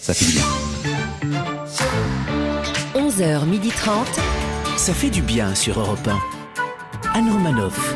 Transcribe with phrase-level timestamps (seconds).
[0.00, 0.44] Ça fait du bien.
[2.94, 3.90] 11h30.
[4.76, 7.18] Ça fait du bien sur Europe 1.
[7.18, 7.94] Anne Romanoff.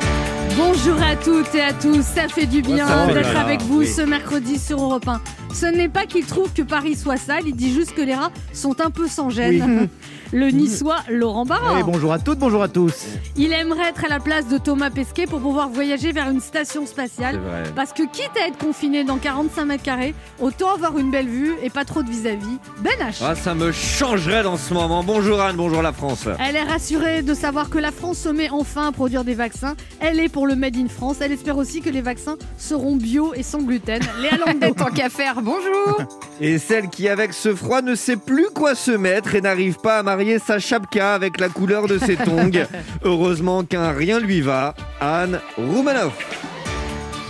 [0.56, 3.86] Bonjour à toutes et à tous, ça fait du bien d'être avec vous Oui.
[3.88, 5.20] ce mercredi sur Europe 1.
[5.54, 8.30] Ce n'est pas qu'il trouve que Paris soit sale, il dit juste que les rats
[8.52, 9.88] sont un peu sans gêne.
[10.34, 11.80] Le niçois Laurent Barra.
[11.84, 13.06] Bonjour à toutes, bonjour à tous.
[13.36, 16.86] Il aimerait être à la place de Thomas Pesquet pour pouvoir voyager vers une station
[16.86, 17.36] spatiale.
[17.38, 17.62] vrai.
[17.76, 21.54] Parce que quitte à être confiné dans 45 mètres carrés, autant avoir une belle vue
[21.62, 22.58] et pas trop de vis-à-vis.
[22.80, 23.22] Ben H.
[23.24, 25.04] Ah, ça me changerait dans ce moment.
[25.04, 26.26] Bonjour Anne, bonjour la France.
[26.40, 29.76] Elle est rassurée de savoir que la France se met enfin à produire des vaccins.
[30.00, 31.18] Elle est pour le Made in France.
[31.20, 34.02] Elle espère aussi que les vaccins seront bio et sans gluten.
[34.20, 36.02] Léa Landais, tant qu'à faire, bonjour
[36.40, 39.98] Et celle qui, avec ce froid, ne sait plus quoi se mettre et n'arrive pas
[39.98, 42.50] à marier sa chapka avec la couleur de ses tongs.
[43.04, 44.74] Heureusement qu'un rien lui va.
[45.00, 46.14] Anne Roumanoff.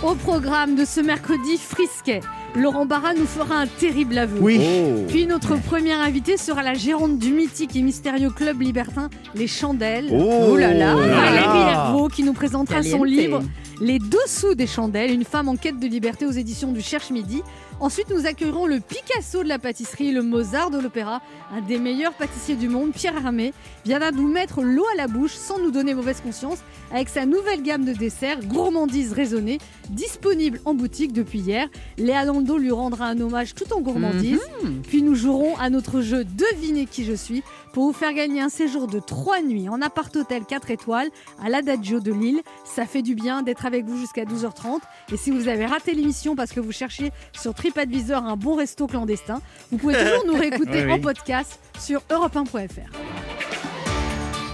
[0.03, 2.19] Au programme de ce mercredi frisquet,
[2.55, 4.37] Laurent Barra nous fera un terrible aveu.
[4.39, 4.59] Oui.
[4.61, 5.03] Oh.
[5.07, 10.09] Puis notre première invitée sera la gérante du mythique et mystérieux club libertin Les Chandelles.
[10.11, 11.71] Oh là là, Oh là Valérie.
[11.71, 13.41] Hervaux qui nous présentera son livre
[13.81, 17.43] Les dessous des chandelles, une femme en quête de liberté aux éditions du Cherche Midi.
[17.81, 22.13] Ensuite, nous accueillerons le Picasso de la pâtisserie, le Mozart de l'opéra, un des meilleurs
[22.13, 23.53] pâtissiers du monde, Pierre Hermé,
[23.83, 26.59] viendra nous mettre l'eau à la bouche sans nous donner mauvaise conscience
[26.91, 29.57] avec sa nouvelle gamme de desserts, gourmandise raisonnée,
[29.89, 31.67] disponible en boutique depuis hier.
[31.97, 34.39] Léa Lando lui rendra un hommage tout en gourmandise.
[34.87, 38.47] Puis nous jouerons à notre jeu Devinez qui je suis pour vous faire gagner un
[38.47, 41.09] séjour de 3 nuits en appart-hôtel 4 étoiles
[41.43, 42.41] à l'Adagio de Lille.
[42.63, 44.79] Ça fait du bien d'être avec vous jusqu'à 12h30.
[45.11, 48.87] Et si vous avez raté l'émission parce que vous cherchez sur TripAdvisor un bon resto
[48.87, 50.91] clandestin, vous pouvez toujours nous réécouter Oui, oui.
[50.93, 52.91] en podcast sur europe1.fr.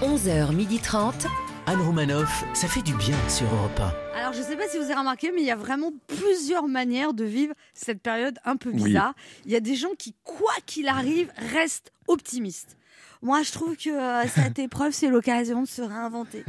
[0.02, 1.26] 11h30.
[1.66, 3.80] Anne Romanoff, ça fait du bien sur Europe
[4.16, 6.66] Alors, je ne sais pas si vous avez remarqué, mais il y a vraiment plusieurs
[6.66, 8.82] manières de vivre cette période un peu Oui.
[8.82, 9.14] bizarre.
[9.46, 12.76] Il y a des gens qui, quoi qu'il arrive, restent optimistes.
[13.22, 16.44] Moi, je trouve que euh, cette épreuve, c'est l'occasion de se réinventer.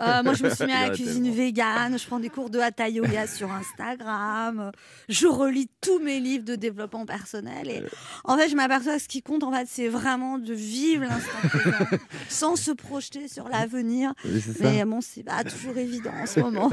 [0.00, 2.58] Euh, moi, je me suis mis à la cuisine végane, je prends des cours de
[2.58, 4.72] hatha yoga sur Instagram,
[5.10, 7.68] je relis tous mes livres de développement personnel.
[7.68, 7.82] Et
[8.24, 11.48] en fait, je m'aperçois que ce qui compte, en fait, c'est vraiment de vivre l'instant
[11.48, 11.98] présent,
[12.30, 14.14] sans se projeter sur l'avenir.
[14.60, 16.70] Mais bon, c'est pas toujours évident en ce moment.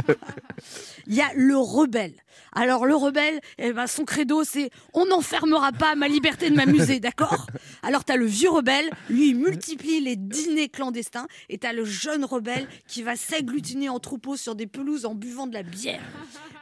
[1.08, 2.14] Il y a le rebelle.
[2.54, 7.00] Alors le rebelle, eh ben, son credo c'est on n'enfermera pas ma liberté de m'amuser,
[7.00, 7.48] d'accord?
[7.84, 12.26] Alors t'as le vieux rebelle, lui il multiplie les dîners clandestins, et t'as le jeune
[12.26, 16.02] rebelle qui va s'agglutiner en troupeau sur des pelouses en buvant de la bière.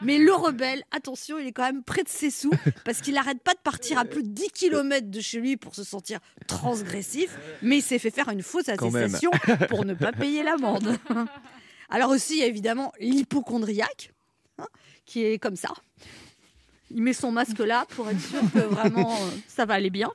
[0.02, 2.52] Mais le rebelle, attention, il est quand même près de ses sous
[2.86, 5.76] parce qu'il arrête pas de partir à plus de 10 km de chez lui pour
[5.76, 9.32] se sentir transgressif, mais il s'est fait faire une fausse attestation
[9.68, 10.98] pour ne pas payer l'amende.
[11.90, 14.14] Alors aussi, il y a évidemment l'hypochondriaque,
[14.58, 14.68] hein,
[15.06, 15.74] qui est comme ça.
[16.92, 20.10] Il met son masque là pour être sûr que vraiment euh, ça va aller bien.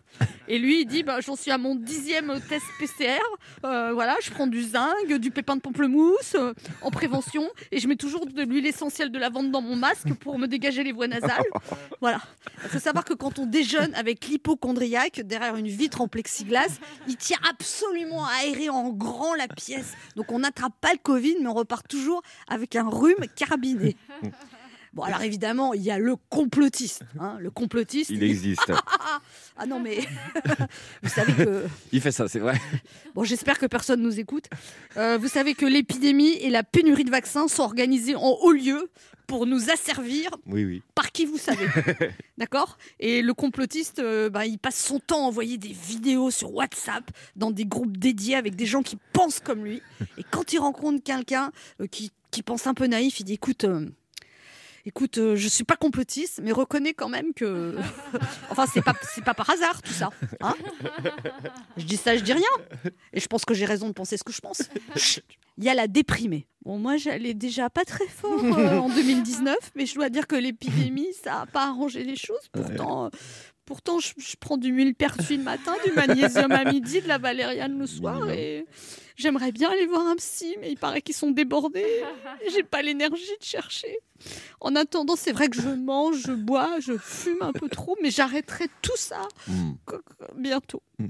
[0.49, 3.21] Et lui, il dit bah, J'en suis à mon dixième test PCR.
[3.65, 6.53] Euh, voilà, je prends du zinc, du pépin de pamplemousse euh,
[6.83, 7.49] en prévention.
[7.71, 10.83] Et je mets toujours de l'huile essentielle de lavande dans mon masque pour me dégager
[10.83, 11.45] les voies nasales.
[12.01, 12.21] Voilà.
[12.65, 17.17] Il faut savoir que quand on déjeune avec l'hypochondriaque derrière une vitre en plexiglas, il
[17.17, 19.93] tient absolument à aérer en grand la pièce.
[20.17, 23.97] Donc on n'attrape pas le Covid, mais on repart toujours avec un rhume carabiné.
[24.95, 27.03] Bon, alors évidemment, il y a le complotiste.
[27.21, 27.37] hein.
[27.41, 28.11] Le complotiste.
[28.11, 28.73] Il existe.
[29.57, 30.01] Ah non, mais
[31.03, 31.65] vous savez que.
[31.93, 32.61] Il fait ça, c'est vrai.
[33.15, 34.47] Bon, j'espère que personne nous écoute.
[34.97, 38.91] Euh, vous savez que l'épidémie et la pénurie de vaccins sont organisées en haut lieu
[39.29, 40.83] pour nous asservir Oui, oui.
[40.97, 41.67] par qui vous savez.
[42.37, 42.79] D'accord?
[42.99, 47.09] Et le complotiste, euh, ben, il passe son temps à envoyer des vidéos sur WhatsApp
[47.37, 49.83] dans des groupes dédiés avec des gens qui pensent comme lui.
[50.19, 53.63] Et quand il rencontre quelqu'un euh, qui, qui pense un peu naïf, il dit écoute.
[53.65, 53.89] euh,
[54.87, 57.77] Écoute, euh, je suis pas complotiste, mais reconnais quand même que,
[58.51, 60.11] enfin, c'est pas c'est pas par hasard tout ça.
[60.43, 60.55] hein.
[61.77, 62.43] je dis ça, je dis rien,
[63.13, 64.63] et je pense que j'ai raison de penser ce que je pense.
[65.59, 66.47] Il y a la déprimée.
[66.65, 70.35] Bon, moi, j'allais déjà pas très fort euh, en 2019, mais je dois dire que
[70.37, 72.49] l'épidémie, ça a pas arrangé les choses.
[72.53, 73.09] Pourtant, euh,
[73.67, 77.79] pourtant, je, je prends du millepertuis le matin, du magnésium à midi, de la valériane
[77.79, 78.65] le soir, et
[79.17, 82.03] j'aimerais bien aller voir un psy, mais il paraît qu'ils sont débordés.
[82.51, 83.99] J'ai pas l'énergie de chercher.
[84.61, 88.11] En attendant, c'est vrai que je mange, je bois, je fume un peu trop, mais
[88.11, 89.73] j'arrêterai tout ça Mm.
[89.85, 90.01] co-
[90.37, 90.83] bientôt.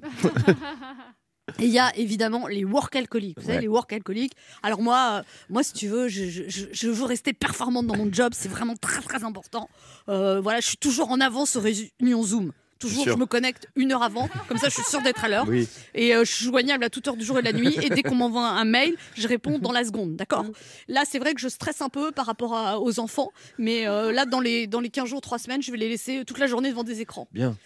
[1.60, 3.36] Et il y a évidemment les work alcooliques.
[3.38, 3.60] Vous savez, Ouais.
[3.62, 4.32] les work alcooliques.
[4.62, 7.96] Alors moi, euh, moi, si tu veux, je, je- je- je veux rester performante dans
[7.96, 8.32] mon job.
[8.34, 9.68] C'est vraiment très, très important.
[10.08, 12.52] Euh, voilà, je suis toujours en avance aux réunions Zoom.
[12.88, 15.46] Toujours, je me connecte une heure avant, comme ça je suis sûre d'être à l'heure.
[15.48, 15.68] Oui.
[15.94, 17.76] Et euh, je suis joignable à toute heure du jour et de la nuit.
[17.82, 20.44] Et dès qu'on m'envoie un mail, je réponds dans la seconde, d'accord?
[20.88, 24.12] Là, c'est vrai que je stresse un peu par rapport à- aux enfants, mais euh,
[24.12, 26.46] là, dans les, dans les 15 jours, 3 semaines, je vais les laisser toute la
[26.46, 27.28] journée devant des écrans.
[27.32, 27.56] Bien.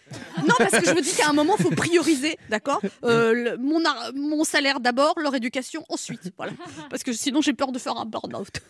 [0.46, 2.80] Non, parce que je me dis qu'à un moment, il faut prioriser, d'accord?
[3.04, 3.82] Euh, le- mon,
[4.14, 6.30] mon salaire d'abord, leur éducation ensuite.
[6.36, 6.52] Voilà.
[6.90, 8.60] Parce que sinon, j'ai peur de faire un burn-out.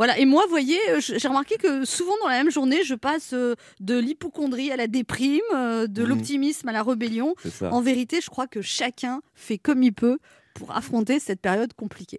[0.00, 2.94] Voilà, et moi, vous voyez, euh, j'ai remarqué que souvent dans la même journée, je
[2.94, 6.08] passe euh, de l'hypochondrie à la déprime, euh, de Mhm.
[6.08, 7.34] l'optimisme à la rébellion.
[7.70, 10.16] En vérité, je crois que chacun fait comme il peut
[10.54, 12.18] pour affronter cette période compliquée.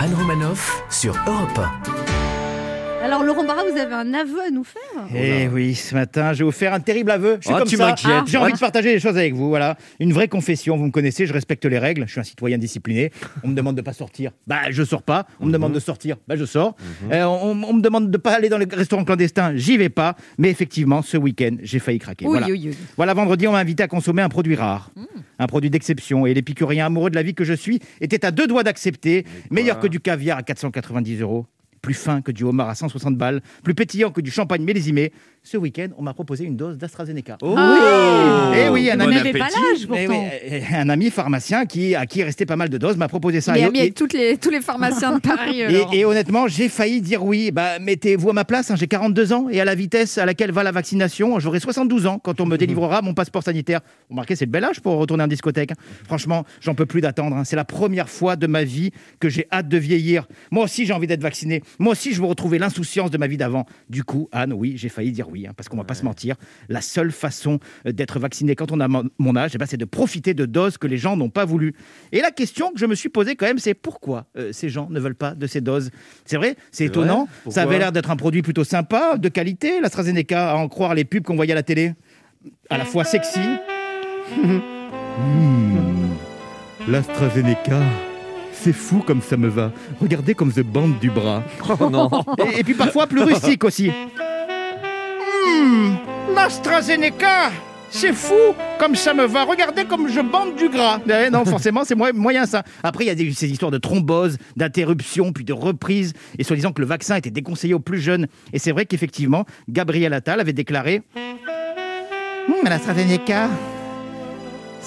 [0.00, 1.60] Anne Romanoff sur Europe
[3.06, 4.82] Alors, Laurent Barra, vous avez un aveu à nous faire
[5.14, 7.36] Eh oui, ce matin, j'ai offert un terrible aveu.
[7.40, 7.86] Je suis Oh, comme tu ça.
[7.86, 8.26] m'inquiètes.
[8.26, 9.48] J'ai envie de partager les choses avec vous.
[9.48, 10.76] Voilà, une vraie confession.
[10.76, 12.02] Vous me connaissez, je respecte les règles.
[12.06, 13.12] Je suis un citoyen discipliné.
[13.44, 15.26] On me demande de pas sortir, bah je sors pas.
[15.38, 16.74] On me demande de sortir, bah je sors.
[17.12, 20.16] Euh, on, on me demande de pas aller dans les restaurants clandestins, j'y vais pas.
[20.36, 22.24] Mais effectivement, ce week-end, j'ai failli craquer.
[22.26, 22.48] voilà.
[22.96, 24.90] Voilà, vendredi, on m'a invité à consommer un produit rare,
[25.38, 26.26] un produit d'exception.
[26.26, 29.24] Et l'épicurien amoureux de la vie que je suis était à deux doigts d'accepter.
[29.50, 31.46] Meilleur que du caviar à 490 euros.
[31.86, 35.12] Plus fin que du homard à 160 balles, plus pétillant que du champagne millésimé.
[35.48, 37.38] Ce week-end, on m'a proposé une dose d'AstraZeneca.
[37.40, 40.02] Oh Eh oui, un Vous ami, n'avez pas l'âge, Eh pourtant.
[40.08, 43.06] oui, eh, un ami pharmacien qui, à qui il restait pas mal de doses m'a
[43.06, 43.56] proposé ça.
[43.56, 45.60] Il est Et- ami et- avec toutes les, tous les pharmaciens de Paris.
[45.92, 47.52] et honnêtement, j'ai failli dire oui.
[47.52, 50.50] Bah, mettez-vous à ma place, hein, j'ai 42 ans et à la vitesse à laquelle
[50.50, 53.82] va la vaccination, j'aurai 72 ans quand on me délivrera mon passeport sanitaire.
[54.08, 55.70] Vous remarquez, c'est le bel âge pour retourner en discothèque.
[55.70, 55.76] hein.
[56.06, 57.36] Franchement, j'en peux plus d'attendre.
[57.36, 57.44] hein.
[57.44, 58.90] C'est la première fois de ma vie
[59.20, 60.26] que j'ai hâte de vieillir.
[60.50, 61.62] Moi aussi, j'ai envie d'être vacciné.
[61.78, 63.64] Moi aussi, je veux retrouver l'insouciance de ma vie d'avant.
[63.88, 66.36] Du coup, Anne, oui, j'ai failli dire oui, hein, parce qu'on va pas se mentir.
[66.68, 69.84] La seule façon euh, d'être vacciné quand on a mon âge, eh ben, c'est de
[69.84, 71.74] profiter de doses que les gens n'ont pas voulu.
[72.12, 74.88] Et la question que je me suis posée quand même, c'est pourquoi euh, ces gens
[74.88, 75.90] ne veulent pas de ces doses?
[76.24, 77.28] C'est vrai, c'est étonnant.
[77.44, 80.94] vrai Ça avait l'air d'être un produit plutôt sympa, de qualité, l'AstraZeneca, à en croire
[80.94, 81.94] les pubs qu'on voyait à la télé.
[82.70, 83.40] À la fois sexy.
[84.36, 84.60] Hmm.
[86.88, 87.80] L'AstraZeneca,
[88.52, 89.72] c'est fou comme ça me va.
[90.00, 91.42] Regardez comme je bande du bras.
[91.80, 92.08] Oh non.
[92.38, 93.90] Et, et puis parfois plus rustique aussi.
[95.46, 95.94] Hmm,
[96.34, 97.50] L'AstraZeneca
[97.88, 98.34] c'est fou
[98.78, 99.44] comme ça me va.
[99.44, 100.98] Regardez comme je bande du gras.
[101.08, 102.62] Eh non, forcément, c'est mo- moyen ça.
[102.82, 106.72] Après, il y a des- ces histoires de thrombose, d'interruption, puis de reprise, et soi-disant
[106.72, 108.26] que le vaccin était déconseillé aux plus jeunes.
[108.52, 111.02] Et c'est vrai qu'effectivement, Gabriel Attal avait déclaré
[112.48, 113.48] Hum, l'AstraZeneca,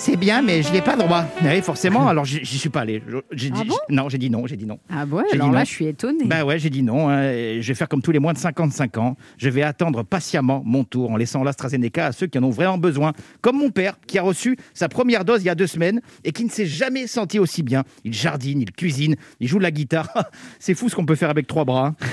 [0.02, 1.26] c'est bien, mais j'y ai pas droit.
[1.44, 3.04] Oui, forcément, alors j'y suis pas allé.
[3.34, 3.76] J'ai dit, Ah bon?
[3.90, 4.80] non, j'ai dit non, j'ai dit non.
[4.90, 5.66] Ah ouais, alors dit là, non.
[5.66, 6.24] je suis étonnée.
[6.26, 7.10] Bah ouais, j'ai dit non.
[7.10, 9.18] hein, et je vais faire comme tous les moins de 55 ans.
[9.38, 12.78] Je vais attendre patiemment mon tour en laissant l'AstraZeneca à ceux qui en ont vraiment
[12.78, 13.12] besoin.
[13.42, 16.32] Comme mon père, qui a reçu sa première dose il y a deux semaines et
[16.32, 17.84] qui ne s'est jamais senti aussi bien.
[18.06, 20.10] Il jardine, il cuisine, il joue de la guitare.
[20.60, 21.94] c'est fou ce qu'on peut faire avec trois bras.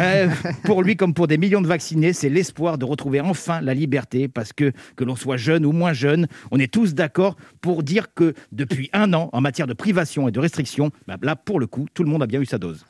[0.00, 0.28] Euh,
[0.64, 4.28] pour lui, comme pour des millions de vaccinés, c'est l'espoir de retrouver enfin la liberté.
[4.28, 7.29] Parce que, que l'on soit jeune ou moins jeune, on est tous d'accord
[7.60, 11.36] pour dire que depuis un an, en matière de privation et de restriction, bah là,
[11.36, 12.86] pour le coup, tout le monde a bien eu sa dose.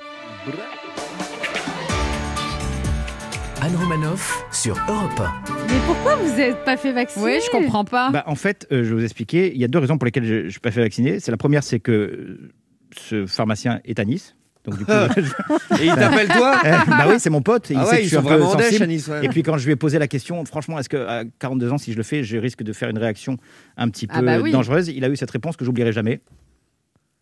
[3.62, 5.22] Anne Romanoff sur Europe
[5.68, 7.24] Mais pourquoi vous n'êtes pas fait vacciner?
[7.24, 8.10] Oui, je comprends pas.
[8.10, 9.52] Bah, en fait, euh, je vais vous expliquer.
[9.54, 11.20] Il y a deux raisons pour lesquelles je ne suis pas fait vacciner.
[11.20, 12.52] C'est la première, c'est que euh,
[12.96, 14.34] ce pharmacien est à Nice.
[14.70, 14.92] Donc du coup,
[15.80, 17.68] Et il t'appelle toi Euh, bah oui, c'est mon pote.
[17.70, 18.84] Il Ah sait que ils je suis sont un peu vraiment sensible.
[18.84, 18.86] à
[19.20, 19.24] ouais.
[19.26, 21.92] Et puis quand je lui ai posé la question, franchement, est-ce qu'à 42 ans, si
[21.92, 23.36] je le fais, je risque de faire une réaction
[23.76, 24.52] un petit peu Ah bah oui.
[24.52, 24.88] dangereuse?
[24.88, 26.20] Il a eu cette réponse que j'oublierai jamais.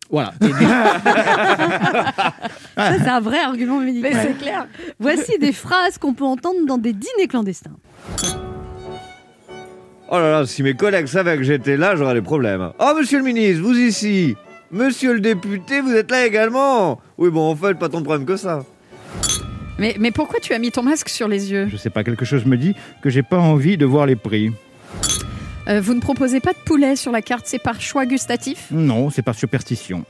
[0.09, 0.33] Voilà.
[0.41, 0.47] Et-
[2.75, 4.11] Ça, c'est un vrai argument médical.
[4.13, 4.67] Mais c'est clair.
[4.99, 7.75] Voici des phrases qu'on peut entendre dans des dîners clandestins.
[10.11, 12.71] Oh là là, si mes collègues savaient que j'étais là, j'aurais des problèmes.
[12.79, 14.35] Oh, monsieur le ministre, vous ici
[14.71, 18.25] Monsieur le député, vous êtes là également Oui, bon, en fait, pas tant de problème
[18.25, 18.63] que ça.
[19.79, 22.25] Mais, mais pourquoi tu as mis ton masque sur les yeux je sais pas, quelque
[22.25, 24.51] chose me dit que j'ai pas envie de voir les prix.
[25.69, 29.09] Euh, Vous ne proposez pas de poulet sur la carte, c'est par choix gustatif Non,
[29.09, 30.03] c'est par superstition.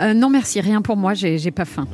[0.00, 1.86] Euh, Non merci, rien pour moi, j'ai j'ai pas faim.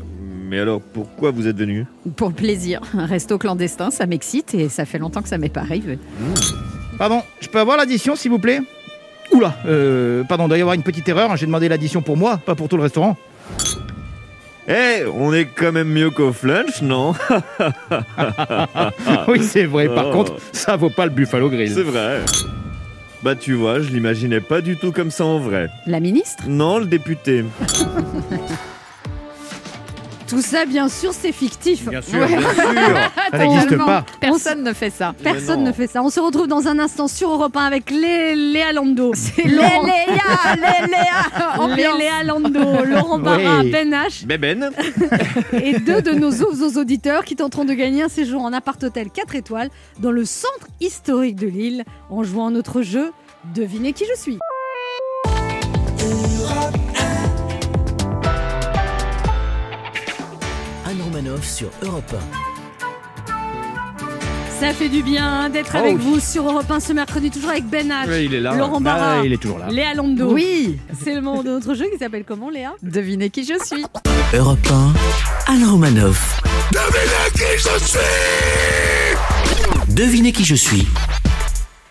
[0.48, 1.84] Mais alors, pourquoi vous êtes venu
[2.16, 5.50] Pour le plaisir, un resto clandestin, ça m'excite et ça fait longtemps que ça m'est
[5.50, 5.98] pas arrivé.
[6.98, 8.62] Pardon, je peux avoir l'addition, s'il vous plaît?
[9.32, 11.30] Oula, euh, pardon, il doit y avoir une petite erreur.
[11.30, 13.16] hein, J'ai demandé l'addition pour moi, pas pour tout le restaurant.
[14.70, 17.14] Eh, on est quand même mieux qu'au flunch, non
[19.28, 19.88] oui, c'est vrai.
[19.88, 20.12] Par Oh.
[20.12, 21.72] contre, ça vaut pas le Buffalo Grill.
[21.72, 22.20] C'est vrai.
[23.22, 25.68] Bah, tu vois, je l'imaginais pas du tout comme ça en vrai.
[25.86, 26.44] La ministre?
[26.46, 27.44] Non, le député.
[30.28, 31.88] Tout ça, bien sûr, c'est fictif.
[31.88, 32.26] Bien sûr, Ouais.
[32.28, 32.52] bien sûr.
[33.30, 33.86] Ça n'existe Totalement.
[33.86, 34.06] pas.
[34.20, 35.14] Personne ne fait ça.
[35.22, 36.02] Personne ne fait ça.
[36.02, 39.12] On se retrouve dans un instant sur Europe 1 avec Lé- Léa Lando.
[39.44, 41.98] Laurent- Léa, Lé- Léa, ambiance.
[41.98, 43.70] Léa Lando, Laurent Barra, Oui.
[43.70, 44.70] Ben H Beben.
[45.52, 49.34] et deux de nos autres auditeurs qui tenteront de gagner un séjour en appart-hôtel 4
[49.34, 53.12] étoiles dans le centre historique de Lille en jouant à notre jeu
[53.54, 54.38] Devinez qui je suis.
[61.42, 62.14] Sur Europe
[64.60, 66.00] Ça fait du bien d'être Oh avec oui.
[66.00, 68.54] vous sur Europe 1 ce mercredi, toujours avec Ben H, Ouais, il est là.
[68.54, 69.66] Laurent Barra, Ah, il est toujours là.
[69.68, 70.32] Léa Lando.
[70.32, 72.72] Oui, C'est le moment de notre jeu qui s'appelle comment Léa?
[72.84, 73.84] Devinez qui je suis.
[74.32, 74.38] 1.
[74.38, 74.58] Europe
[75.48, 76.40] 1, Anne Romanoff.
[79.88, 80.86] Devinez qui je suis.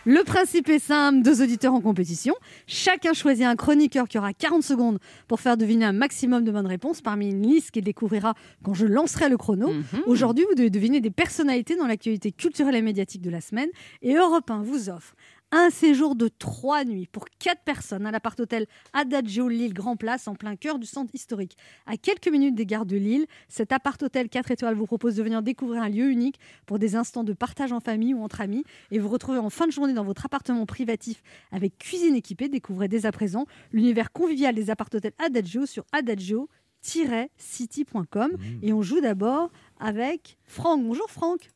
[0.10, 2.34] Le principe est simple, deux auditeurs en compétition.
[2.66, 6.66] Chacun choisit un chroniqueur qui aura 40 secondes pour faire deviner un maximum de bonnes
[6.66, 8.34] réponses parmi une liste qu'il découvrira
[8.64, 9.68] quand je lancerai le chrono.
[9.68, 10.04] Mhm.
[10.06, 13.68] Aujourd'hui, vous devez deviner des personnalités dans l'actualité culturelle et médiatique de la semaine.
[14.02, 15.14] Et Europe 1 vous offre
[15.52, 20.36] un séjour de trois nuits pour quatre personnes à l'appart-hôtel Adagio Lille Grand Place en
[20.36, 21.58] plein cœur du centre historique.
[21.86, 25.42] À quelques minutes des gares de Lille, cet appart-hôtel 4 étoiles vous propose de venir
[25.42, 29.00] découvrir un lieu unique pour des instants de partage en famille ou entre amis et
[29.00, 32.50] vous retrouvez en fin de journée dans votre appartement privatif avec cuisine équipée.
[32.50, 39.50] Découvrez dès à présent l'univers convivial des appart-hôtels Adagio sur adagio-city.com et on joue d'abord
[39.80, 40.84] avec Franck.
[40.84, 41.52] Bonjour Franck.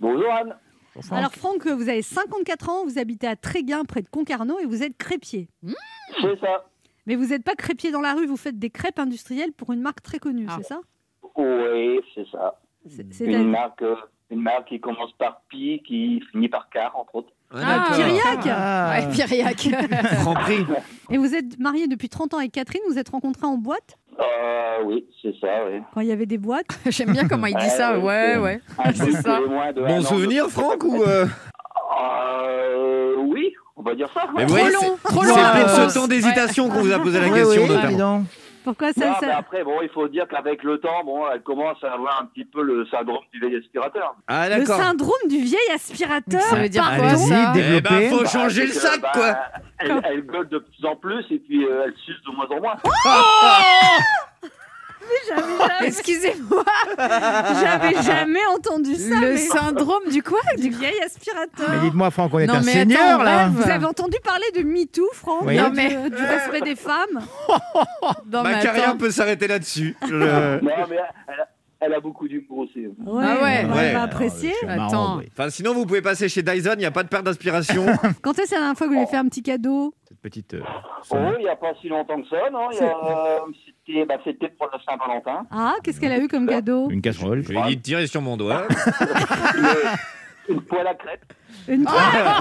[0.00, 0.56] Bonjour Anne.
[1.10, 4.82] Alors Franck, vous avez 54 ans, vous habitez à Tréguin près de Concarneau et vous
[4.82, 5.48] êtes crêpier.
[6.20, 6.66] C'est ça.
[7.06, 9.80] Mais vous n'êtes pas crêpier dans la rue, vous faites des crêpes industrielles pour une
[9.80, 10.56] marque très connue, Ah.
[10.58, 10.80] c'est ça?
[11.36, 12.60] Oui, c'est ça.
[12.88, 13.94] C'est- c'est Une à- marque, euh,
[14.30, 17.32] une marque qui commence par Pi, qui finit par Car, entre autres.
[17.50, 19.00] Ah, Ah.
[19.00, 19.58] Ouais, Pyriac.
[20.20, 20.64] Franprix.
[21.10, 23.98] Et vous êtes marié depuis 30 ans avec Catherine, vous êtes rencontrés en boîte?
[24.20, 25.80] Euh, oui, c'est ça, oui.
[25.94, 26.66] quand il y avait des boîtes?
[26.86, 27.98] J'aime bien comment il dit ça.
[27.98, 28.60] Ouais, Ouais,
[28.94, 29.12] c'est- ouais.
[29.12, 29.38] C'est ça.
[29.40, 31.24] de Bon souvenir, de- Franck ou euh,
[32.02, 34.22] Euh, oui, on va dire ça.
[34.36, 35.34] Mais Trop vous voyez, long, c'est- trop C'est long.
[35.34, 35.88] pour Ouais.
[35.88, 38.24] ce temps d'hésitation qu'on vous a posé la question, notamment.
[38.64, 41.42] Pourquoi Non, ça, mais ça- après, bon, il faut dire qu'avec le temps, bon, elle
[41.42, 44.14] commence à avoir un petit peu le syndrome du vieil aspirateur.
[44.26, 47.88] Ah, Le syndrome du vieil aspirateur Ça veut dire quoi, Allez-y, ça Eh développez.
[48.10, 49.36] ben, faut changer le sac, bah, quoi.
[49.78, 52.60] Elle, elle gueule de plus en plus et puis euh, elle suce de moins en
[52.60, 52.76] moins.
[55.82, 56.64] Excusez-moi.
[56.98, 59.14] J'avais jamais entendu ça.
[59.20, 61.68] Le mais- syndrome du quoi du vieil aspirateur.
[61.70, 63.44] Mais dites-moi, Franck, on est Non, un seigneur, là.
[63.44, 63.52] rêve.
[63.52, 65.56] Vous avez entendu parler de MeToo, Franck Oui.
[65.56, 67.20] de- Non, mais- Du respect des femmes
[68.32, 68.98] Non, Ma mais carrière attends.
[68.98, 69.96] peut s'arrêter là-dessus.
[70.06, 70.72] Je- non, mais
[71.28, 71.48] elle a,
[71.80, 72.86] elle a beaucoup d'humour aussi.
[72.86, 73.66] Ouais, Ah ouais.
[73.66, 74.52] on va apprécier.
[74.66, 75.20] Marrant, Attends.
[75.32, 77.86] Enfin, sinon, vous pouvez passer chez Dyson, il n'y a pas de perte d'inspiration.
[78.22, 79.94] Quand est-ce la dernière fois que vous lui avez fait un petit cadeau?
[80.18, 80.54] Petite.
[80.54, 80.60] euh,
[81.10, 82.68] Oh, il n'y a pas si longtemps que ça, non?
[82.80, 83.38] Euh,
[83.86, 85.46] C'était bah, c'était pour la Saint-Valentin.
[85.50, 86.90] Ah, qu'est-ce qu'elle a eu comme cadeau?
[86.90, 87.42] Une casserole.
[87.42, 88.64] Je lui ai dit de tirer sur mon doigt.
[90.48, 91.32] Une, une poêle à crêpes.
[91.66, 92.40] Une Ah,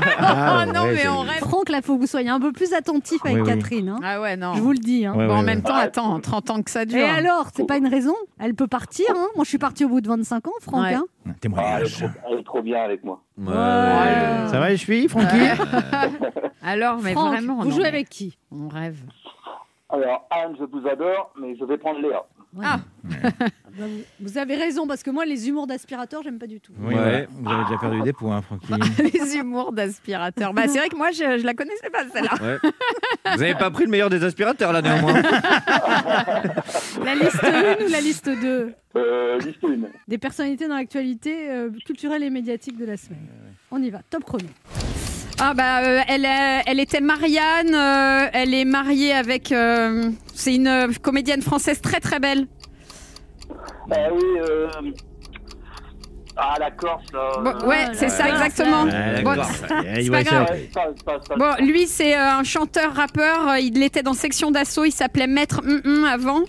[0.67, 1.39] Oh non, ouais, mais on rêve.
[1.39, 3.47] Franck, là, faut que vous soyez un peu plus attentif avec Oui, oui.
[3.49, 3.89] Catherine.
[3.89, 3.99] hein.
[4.03, 4.53] Ah ouais, non.
[4.55, 5.05] Je vous le dis.
[5.05, 5.13] hein.
[5.15, 5.63] Ouais, Bon, ouais, en même ouais.
[5.63, 6.99] temps, attends, 30 ans que ça dure.
[6.99, 8.13] Et alors, c'est pas une raison?
[8.39, 9.05] Elle peut partir.
[9.11, 9.27] hein.
[9.35, 10.83] Moi, je suis partie au bout de 25 ans, Franck.
[10.83, 10.93] Ouais.
[10.95, 11.05] hein.
[11.05, 11.97] Ah, elle, est Témoignage.
[11.97, 13.21] trop, elle est trop bien avec moi.
[13.37, 13.45] Ouais.
[14.47, 15.37] Ça va les chevilles, Francky?
[16.63, 18.37] Alors, mais Franck, vraiment, vous non, jouez mais avec qui?
[18.51, 18.97] On rêve.
[19.89, 22.23] Alors, Anne, je vous adore, mais je vais prendre Léa.
[22.63, 22.79] Ah.
[23.77, 26.71] Bah, vous- Vous avez raison, parce que moi, les humours d'aspirateur, j'aime pas du tout.
[26.79, 26.99] Oui, Ouais.
[26.99, 27.25] voilà.
[27.29, 28.73] Vous avez déjà perdu des points, Francky.
[29.13, 30.51] Les humours d'aspirateur.
[30.51, 32.33] Bah, c'est vrai que moi, je, je la connaissais pas, celle-là.
[32.41, 32.57] Ouais.
[33.33, 35.13] Vous n'avez pas pris le meilleur des aspirateurs, là, néanmoins.
[37.05, 39.67] La liste 1 ou la liste 2 Euh, liste 1.
[40.07, 43.27] Des personnalités dans l'actualité euh, culturelle et médiatique de la semaine.
[43.69, 44.47] On y va, top chrono.
[45.39, 49.51] Ah bah euh, elle, est- elle était Marianne, euh, elle est mariée avec...
[49.51, 52.47] euh, c'est une euh, comédienne française très très belle.
[53.91, 54.67] Ah oui, euh...
[56.39, 57.31] Ah, la Corse, là.
[57.41, 58.83] Bon, euh, ouais, c'est ça exactement.
[58.83, 59.49] Ouais, Bon, d'accord.
[59.97, 60.23] Il c'est va pas essayer.
[60.23, 60.49] grave.
[60.51, 64.13] ouais, ça- ça- ça- Bon, lui c'est euh, un chanteur rappeur, euh, il était dans
[64.13, 66.41] Section d'Assaut, il s'appelait Maître Hum Hum avant.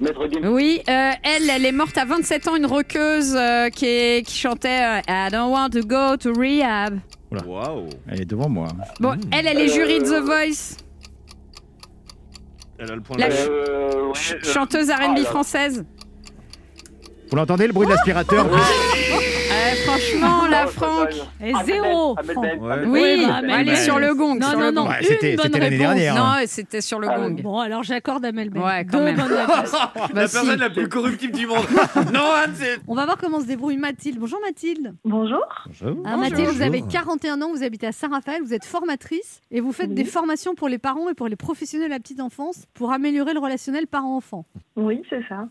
[0.00, 0.46] Maître Gims.
[0.48, 4.36] Oui, euh, elle, elle est morte à 27 ans, une rockeuse euh, qui, est- qui
[4.38, 6.98] chantait euh, I don't want to go to rehab.
[7.46, 7.88] Waouh.
[8.08, 8.68] Elle est devant moi.
[9.00, 10.76] Bon, elle, elle est jury de The Voice,
[12.78, 15.24] Elle a le point La de ch- Euh, ouais, ch- euh, chanteuse ah, R&B là.
[15.24, 15.84] française.
[17.30, 18.46] Vous l'entendez, le bruit de l'aspirateur
[19.56, 21.10] Eh, franchement, la Franck.
[21.40, 22.44] Ahmed zéro, Franck.
[22.60, 22.84] Ouais.
[22.86, 23.76] Oui, bah, elle est Ben.
[23.76, 24.34] sur le gong.
[24.36, 24.82] Non, sur non, le non.
[24.84, 24.90] gong.
[24.90, 25.94] Ouais, C'était Une bonne c'était l'année réponse.
[25.94, 26.14] dernière.
[26.16, 27.40] Non, c'était sur le Ah, gong.
[27.42, 28.62] Bon, alors j'accorde à Melben.
[28.62, 29.16] Ouais, quand Deux même.
[29.16, 29.72] bonnes réponses.
[29.94, 30.34] Bah, La si.
[30.34, 31.64] personne la plus corruptible du monde.
[32.12, 32.78] non, Anne, c'est.
[32.88, 34.18] On va voir comment se débrouille Mathilde.
[34.18, 34.94] Bonjour Mathilde.
[35.04, 35.40] Bonjour.
[35.66, 36.02] Bonjour.
[36.04, 39.72] Ah, Mathilde, vous avez 41 ans, vous habitez à Saint-Raphaël, vous êtes formatrice et vous
[39.72, 42.92] faites des formations pour les parents et pour les professionnels de la petite enfance pour
[42.92, 44.46] améliorer le relationnel parent-enfant.
[44.76, 45.46] Oui, c'est ça.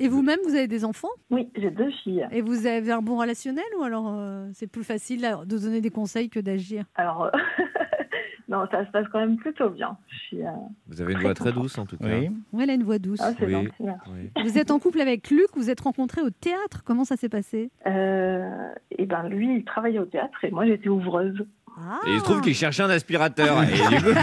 [0.00, 1.08] Et vous-même, vous avez des enfants?
[1.30, 2.26] Oui, j'ai deux filles.
[2.32, 3.37] Et vous avez un bon relationnel
[3.78, 6.84] ou alors euh, c'est plus facile là, de donner des conseils que d'agir?
[6.96, 7.30] Alors, euh,
[8.48, 9.96] non, ça se passe quand même plutôt bien.
[10.08, 10.50] Je suis, euh,
[10.88, 12.06] Vous avez une voix très douce en tout cas.
[12.06, 12.30] Oui.
[12.52, 13.20] Oui, elle a une voix douce.
[13.22, 13.52] Ah, c'est Oui.
[13.52, 14.10] gentil, merci.
[14.10, 14.42] Oui.
[14.44, 16.82] Vous êtes en couple avec Luc, vous êtes rencontrés au théâtre.
[16.84, 17.70] Comment ça s'est passé?
[17.86, 18.48] Euh,
[18.90, 21.46] et ben lui, il travaillait au théâtre et moi, j'étais ouvreuse.
[21.78, 21.98] ah.
[22.06, 23.62] Et il se trouve qu'il cherchait un aspirateur.
[23.62, 23.66] et
[23.96, 24.18] du coup,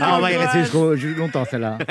[0.00, 1.78] Ah, on va y rester jusqu'au longtemps, celle-là.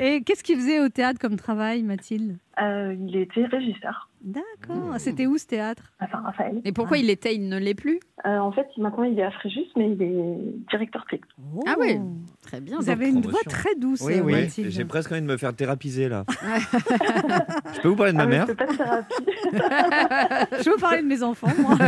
[0.00, 2.36] Et qu'est-ce qu'il faisait au théâtre comme travail, Mathilde?
[2.60, 4.94] Euh, il était régisseur D'accord.
[4.98, 5.92] C'était où ce théâtre?
[5.98, 6.60] À Saint-Raphaël.
[6.66, 8.00] Et pourquoi il était, il ne l'est plus?
[8.26, 11.30] Euh, en fait, maintenant, il est à Fréjus, mais il est directeur technique.
[11.66, 11.98] Ah oui.
[12.42, 12.76] Très bien.
[12.76, 12.90] Vous donc.
[12.90, 14.32] avez une voix très douce, Oui, oui.
[14.32, 14.70] Mathilde.
[14.70, 16.24] J'ai presque envie de me faire thérapiser là.
[17.74, 19.14] Je peux vous parler de ma Ah, mère c'est pas de thérapie.
[20.64, 21.78] Je veux parler de mes enfants, moi.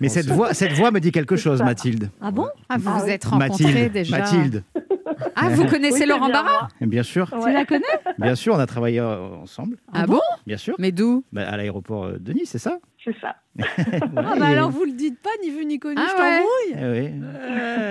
[0.00, 2.10] Mais cette voix, cette voix me dit quelque chose, Mathilde.
[2.20, 2.46] Ah bon?
[2.68, 3.10] Ah, vous Ah vous oui.
[3.10, 3.92] êtes rencontrés Mathilde.
[3.92, 4.18] déjà.
[4.18, 4.64] Mathilde.
[5.36, 7.30] Ah, vous connaissez Oui, Laurent bien Barra Bien sûr.
[7.30, 7.82] Tu la connais?
[8.18, 9.76] Bien sûr, on a travaillé euh, ensemble.
[9.92, 10.20] Ah bon?
[10.46, 10.74] Bien sûr.
[10.78, 11.24] Mais d'où?
[11.32, 12.78] Bah, à l'aéroport euh, de Nice, c'est ça?
[13.04, 13.36] C'est ça.
[14.16, 16.38] Ah bah alors vous le dites pas, ni vu ni connu, Ah je ouais.
[16.38, 16.74] t'embrouille.
[16.76, 17.20] Eh oui.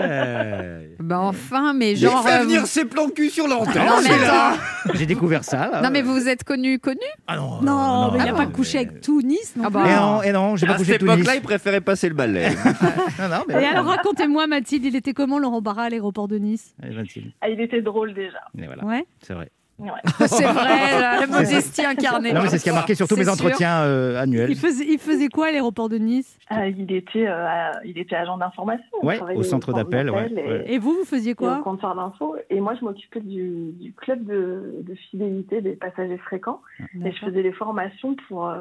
[0.03, 0.95] Ouais.
[0.99, 2.23] Bah enfin, mais Il genre.
[2.27, 3.85] fait euh, venir vous- ses plans cul sur l'antenne.
[3.85, 4.51] Non, mais c'est là.
[4.53, 4.93] attends.
[4.95, 5.69] J'ai découvert ça.
[5.69, 5.81] Là.
[5.81, 8.45] Non, mais vous vous êtes connus, connus Ah non, Non, mais il n'a non, pas
[8.47, 9.83] couché avec tout Nice non Ah bah.
[9.87, 11.15] Et non, et non, j'ai pas À couché cette tout Nice.
[11.15, 12.49] époque-là, il préférait passer le balai.
[13.19, 16.37] Non, non, mais Et alors racontez-moi Mathilde, il était comment Laurent Barra à l'aéroport de
[16.39, 16.73] Nice?
[16.81, 17.31] Allez, Mathilde.
[17.41, 18.39] Ah, il était drôle déjà.
[18.57, 19.05] Et voilà, Ouais.
[19.21, 19.49] c'est vrai.
[19.79, 19.89] Ouais.
[20.27, 22.31] C'est vrai, la, la modestie incarnée.
[22.31, 24.49] Non, mais c'est ce qui a marqué sur tous mes entretiens euh, annuels.
[24.51, 26.37] Il faisait, il faisait quoi à l'aéroport de Nice?
[26.49, 28.85] Ah, il, était, euh, il était agent d'information.
[29.01, 30.63] Ouais, au centre d'appel, ouais, et- ouais.
[30.67, 32.35] Et vous, vous faisiez et au quoi comptoir d'info.
[32.51, 36.61] Et moi, je m'occupais du, du club de, de fidélité des passagers fréquents.
[37.03, 38.55] Et je faisais des formations pour euh,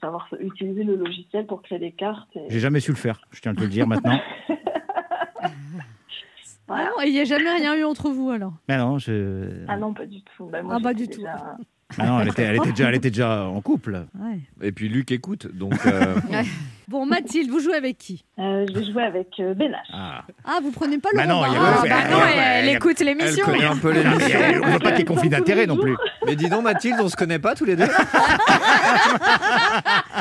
[0.00, 2.28] savoir se- utiliser le logiciel pour créer des cartes.
[2.36, 4.20] et- J'ai jamais su le faire, je tiens à te le dire maintenant.
[6.68, 8.54] Ah non, et il n'y a jamais rien eu entre vous alors?
[8.68, 9.64] Non, je...
[9.68, 10.46] Ah non, pas du tout.
[10.46, 11.26] Bah, moi, Ah, pas j'étais du tout.
[11.98, 14.06] Ah non, elle était, elle était déjà, elle était déjà en couple.
[14.18, 14.40] Ouais.
[14.60, 15.74] Et puis Luc écoute, donc.
[15.86, 16.14] euh,
[16.88, 18.24] Bon, Mathilde, vous jouez avec qui?
[18.38, 19.88] Euh, je vais jouer avec euh, Benache.
[19.92, 20.22] Ah.
[20.44, 23.44] Ah, vous prenez pas Bah Laurent non, a- Ah, bah non, elle, écoute Elle l'émission.
[23.44, 24.38] connaît un peu l'émission.
[24.62, 25.96] On veut pas qu'il y ait conflit d'intérêt non plus.
[26.26, 27.82] Mais dis donc, Mathilde, on se connaît pas tous les deux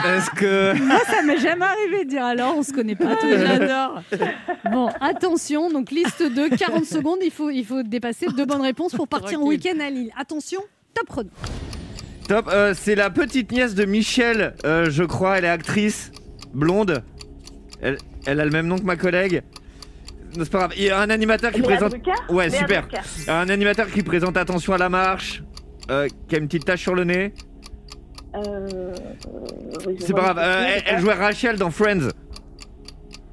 [0.05, 0.73] Est-ce que.
[0.79, 3.29] Moi, ça m'est jamais arrivé de dire alors, on se connaît pas tous.
[3.29, 4.01] J'adore.
[4.71, 8.93] Bon, attention, donc liste 2, 40 secondes, il faut, il faut dépasser deux bonnes réponses
[8.95, 10.09] pour partir en week-end à Lille.
[10.19, 10.61] Attention,
[10.95, 11.29] top chrono.
[12.27, 16.11] Top, euh, c'est la petite nièce de Michel, euh, je crois, elle est actrice,
[16.53, 17.03] blonde.
[17.81, 19.43] Elle, elle a le même nom que ma collègue.
[20.35, 21.91] Non, C'est pas grave, il y a un animateur qui Léa présente.
[21.91, 22.87] Drucker Ouais, Léa super.
[22.87, 23.29] Drucker.
[23.29, 25.43] Un animateur qui présente Attention à la marche,
[25.91, 27.33] euh, qui a une petite tache sur le nez.
[28.35, 28.93] Euh, euh,
[29.87, 32.09] oui, je C'est vois pas grave, le euh, elle, jouait Rachel dans Friends.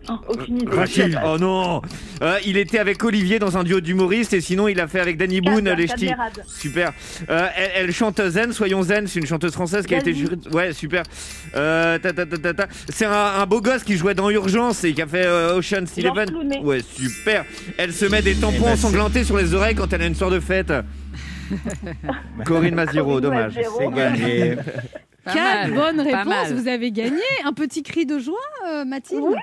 [0.08, 1.16] Oh, aucune idée.
[1.24, 1.80] Oh non
[2.22, 5.16] Euh, Il était avec Olivier dans un duo d'humoristes et sinon il a fait avec
[5.16, 6.10] Danny Boone les ch'tis.
[6.46, 6.92] Super.
[7.30, 10.36] Euh, elle, elle chante Zen, soyons Zen, c'est une chanteuse française qui a été jurée.
[10.52, 11.04] Ouais, super.
[11.54, 12.66] Euh, ta, ta, ta, ta, ta.
[12.88, 15.96] C'est un, un beau gosse qui jouait dans Urgence et qui a fait euh, Ocean's
[15.96, 16.28] Eleven.
[16.62, 17.44] Ouais, super.
[17.78, 20.14] Elle se met des tampons Eh ben, ensanglantés sur les oreilles quand elle a une
[20.14, 20.72] soirée de fête.
[22.44, 23.54] Corinne Maziro, dommage.
[23.78, 24.56] C'est gagné.
[25.24, 27.20] Quatre bonnes réponses, vous avez gagné.
[27.44, 28.34] Un petit cri de joie,
[28.68, 29.36] euh, Mathilde Oui.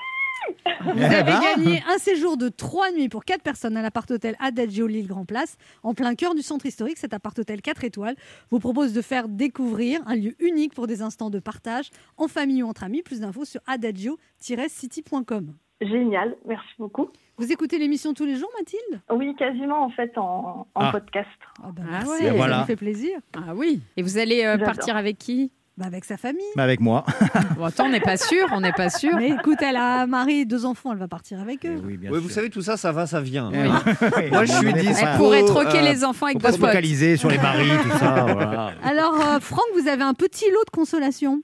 [0.82, 1.42] Vous avez ben.
[1.42, 5.58] gagné un séjour de trois nuits pour quatre personnes à l'appart-hôtel Adagio Lille Grand Place,
[5.84, 6.98] en plein cœur du centre historique.
[6.98, 8.16] Cet appart-hôtel 4 étoiles
[8.50, 12.64] vous propose de faire découvrir un lieu unique pour des instants de partage en famille
[12.64, 13.02] ou entre amis.
[13.02, 15.54] Plus d'infos sur adagio-city.com.
[15.82, 17.10] Génial, merci beaucoup.
[17.38, 19.02] Vous écoutez l'émission tous les jours, Mathilde?
[19.12, 20.92] Oui, quasiment en fait en, en Ah.
[20.92, 21.28] podcast.
[21.64, 22.30] Ah bah Ah merci, ouais.
[22.30, 22.60] ça Voilà.
[22.62, 23.18] me fait plaisir.
[23.34, 23.80] Ah oui.
[23.96, 25.52] Et vous allez euh, partir avec qui?
[25.80, 26.44] Bah avec sa famille.
[26.58, 27.06] Mais avec moi.
[27.58, 29.12] Bon, attends, on n'est pas sûr, on n'est pas sûr.
[29.16, 31.76] Mais écoute, elle a un mari et deux enfants, elle va partir avec eux.
[31.78, 32.20] Eh oui, bien sûr.
[32.22, 33.50] vous savez, tout ça, ça va, ça vient.
[33.54, 34.30] Eh oui.
[34.32, 34.80] Moi, je suis pas-
[35.12, 36.68] Elle pourrait Faut, troquer euh, les enfants avec d'autres se potes.
[36.70, 38.26] focaliser sur les maris, tout ça.
[38.30, 38.72] Voilà.
[38.84, 41.42] Alors, euh, Franck, vous avez un petit lot de consolation.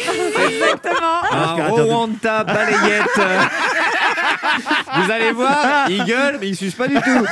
[0.00, 1.22] Exactement.
[1.30, 3.20] Un Aspirateur de- Rwanda balayette.
[4.96, 7.26] Vous allez voir, il gueule, mais il suce pas du tout.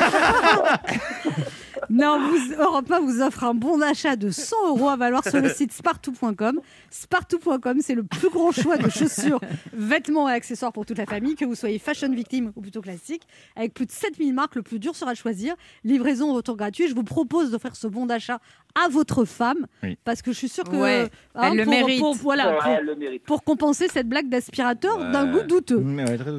[1.90, 5.40] Non, vous, Europe 1 vous offre un bon d'achat de 100 euros à valoir sur
[5.40, 6.60] le site spartou.com.
[6.90, 9.40] Spartou.com, c'est le plus grand choix de chaussures,
[9.72, 13.22] vêtements et accessoires pour toute la famille, que vous soyez fashion victime ou plutôt classique.
[13.56, 15.54] Avec plus de 7000 marques, le plus dur sera de choisir.
[15.84, 16.88] Livraison, retour gratuit.
[16.88, 18.38] Je vous propose d'offrir ce bon d'achat
[18.84, 19.96] à votre femme, Oui.
[20.04, 22.00] parce que je suis sûre que Ouais, hein, elle le pour, mérite.
[22.00, 23.22] pour- voilà, Ouais, pour, elle le mérite.
[23.24, 25.10] pour compenser cette blague d'aspirateur Ouais.
[25.10, 25.82] d'un goût douteux.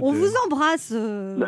[0.02, 0.92] On vous embrasse.
[0.94, 1.40] euh,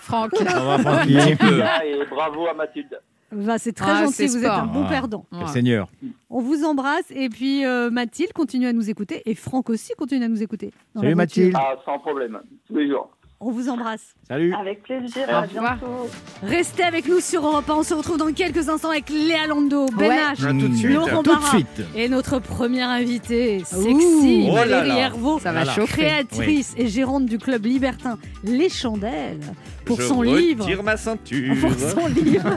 [0.00, 0.34] Franck.
[0.36, 3.00] Francky et bravo à Mathilde.
[3.32, 4.88] Bah, c'est très Ah, gentil, c'est vous êtes un bon Ah.
[4.90, 5.26] perdant.
[5.52, 5.88] Seigneur.
[6.30, 10.24] On vous embrasse et puis euh, Mathilde continue à nous écouter et Franck aussi continue
[10.24, 10.72] à nous écouter.
[10.94, 11.14] Salut.
[11.14, 11.54] Mathilde.
[11.56, 12.38] Ah, sans problème.
[12.66, 13.10] Tous les jours.
[13.38, 14.00] On vous embrasse.
[14.26, 14.54] Salut.
[14.54, 15.28] Avec plaisir.
[15.28, 16.08] À bientôt.
[16.42, 17.74] Restez avec nous sur Europe 1.
[17.74, 20.16] On se retrouve dans quelques instants avec Léa Lando, Ben Ouais.
[20.16, 20.90] H, À tout de suite.
[20.90, 21.82] Laurent Tout de Barra suite.
[21.94, 23.82] et notre première invitée, Ouh.
[23.82, 24.98] sexy, Oh là Valérie.
[24.98, 29.40] Hervaux, Ça va créatrice et gérante du club libertin Les Chandelles,
[29.84, 30.64] pour Je son livre.
[30.64, 31.54] retire ma ceinture.
[31.60, 32.48] Pour son livre,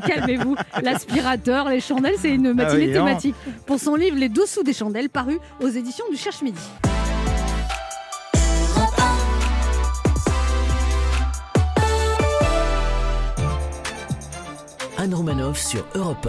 [0.06, 2.92] calmez-vous, l'aspirateur, les chandelles, c'est une matinée Ah oui, non.
[3.06, 3.34] thématique.
[3.66, 6.58] Pour son livre Les dessous des chandelles, paru aux éditions du Cherche Midi.
[15.02, 16.28] Anne Romanoff sur Europe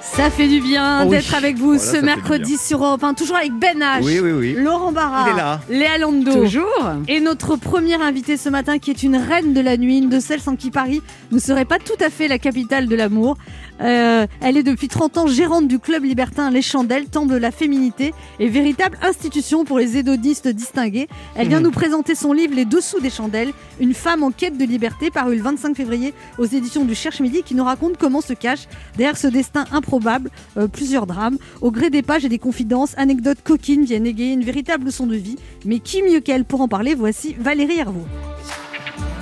[0.00, 1.16] Ça fait du bien Oh oui.
[1.16, 4.30] d'être avec vous Voilà, ce mercredi sur Europe 1, toujours avec Ben H, Oui, oui,
[4.30, 4.54] oui.
[4.56, 5.60] Laurent Barra, Il est là.
[5.68, 6.32] Léa Lando.
[6.32, 6.92] Toujours.
[7.08, 10.20] Et notre première invitée ce matin, qui est une reine de la nuit, une de
[10.20, 13.36] celles sans qui Paris ne serait pas tout à fait la capitale de l'amour.
[13.80, 17.50] Euh, elle est depuis 30 ans gérante du club libertin Les Chandelles, temple de la
[17.50, 21.08] féminité et véritable institution pour les hédonistes distingués.
[21.36, 21.64] Elle vient Mhm.
[21.64, 25.36] nous présenter son livre Les Dessous des Chandelles, une femme en quête de liberté, paru
[25.36, 29.16] le 25 février aux éditions du Cherche Midi, qui nous raconte comment se cache derrière
[29.16, 31.38] ce destin improbable euh, plusieurs drames.
[31.60, 35.16] Au gré des pages et des confidences, anecdotes coquines viennent égayer une véritable leçon de
[35.16, 35.36] vie.
[35.64, 36.94] Mais qui mieux qu'elle pour en parler?
[36.94, 38.06] Voici Valérie Hervaux.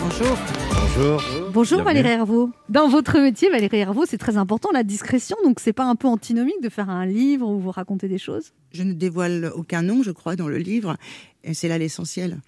[0.09, 0.38] Bonjour.
[0.71, 1.23] Bonjour.
[1.53, 1.85] Bonjour Bienvenue.
[2.03, 2.51] Valérie Hervaux.
[2.69, 5.37] Dans votre métier, Valérie Hervaux, c'est très important la discrétion.
[5.42, 8.53] Donc c'est pas un peu antinomique de faire un livre où vous racontez des choses?
[8.71, 10.97] Je ne dévoile aucun nom, je crois, dans le livre.
[11.42, 12.38] Et c'est là l'essentiel.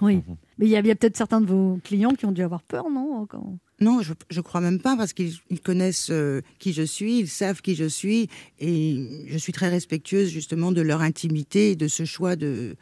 [0.00, 0.16] Oui.
[0.18, 0.36] Mhm.
[0.58, 3.26] Mais il y a, peut-être certains de vos clients qui ont dû avoir peur, non
[3.28, 7.18] quand- Non, je, je crois même pas, parce qu'ils ils connaissent euh, qui je suis,
[7.18, 8.28] ils savent qui je suis.
[8.60, 12.76] Et je suis très respectueuse, justement, de leur intimité et de ce choix de.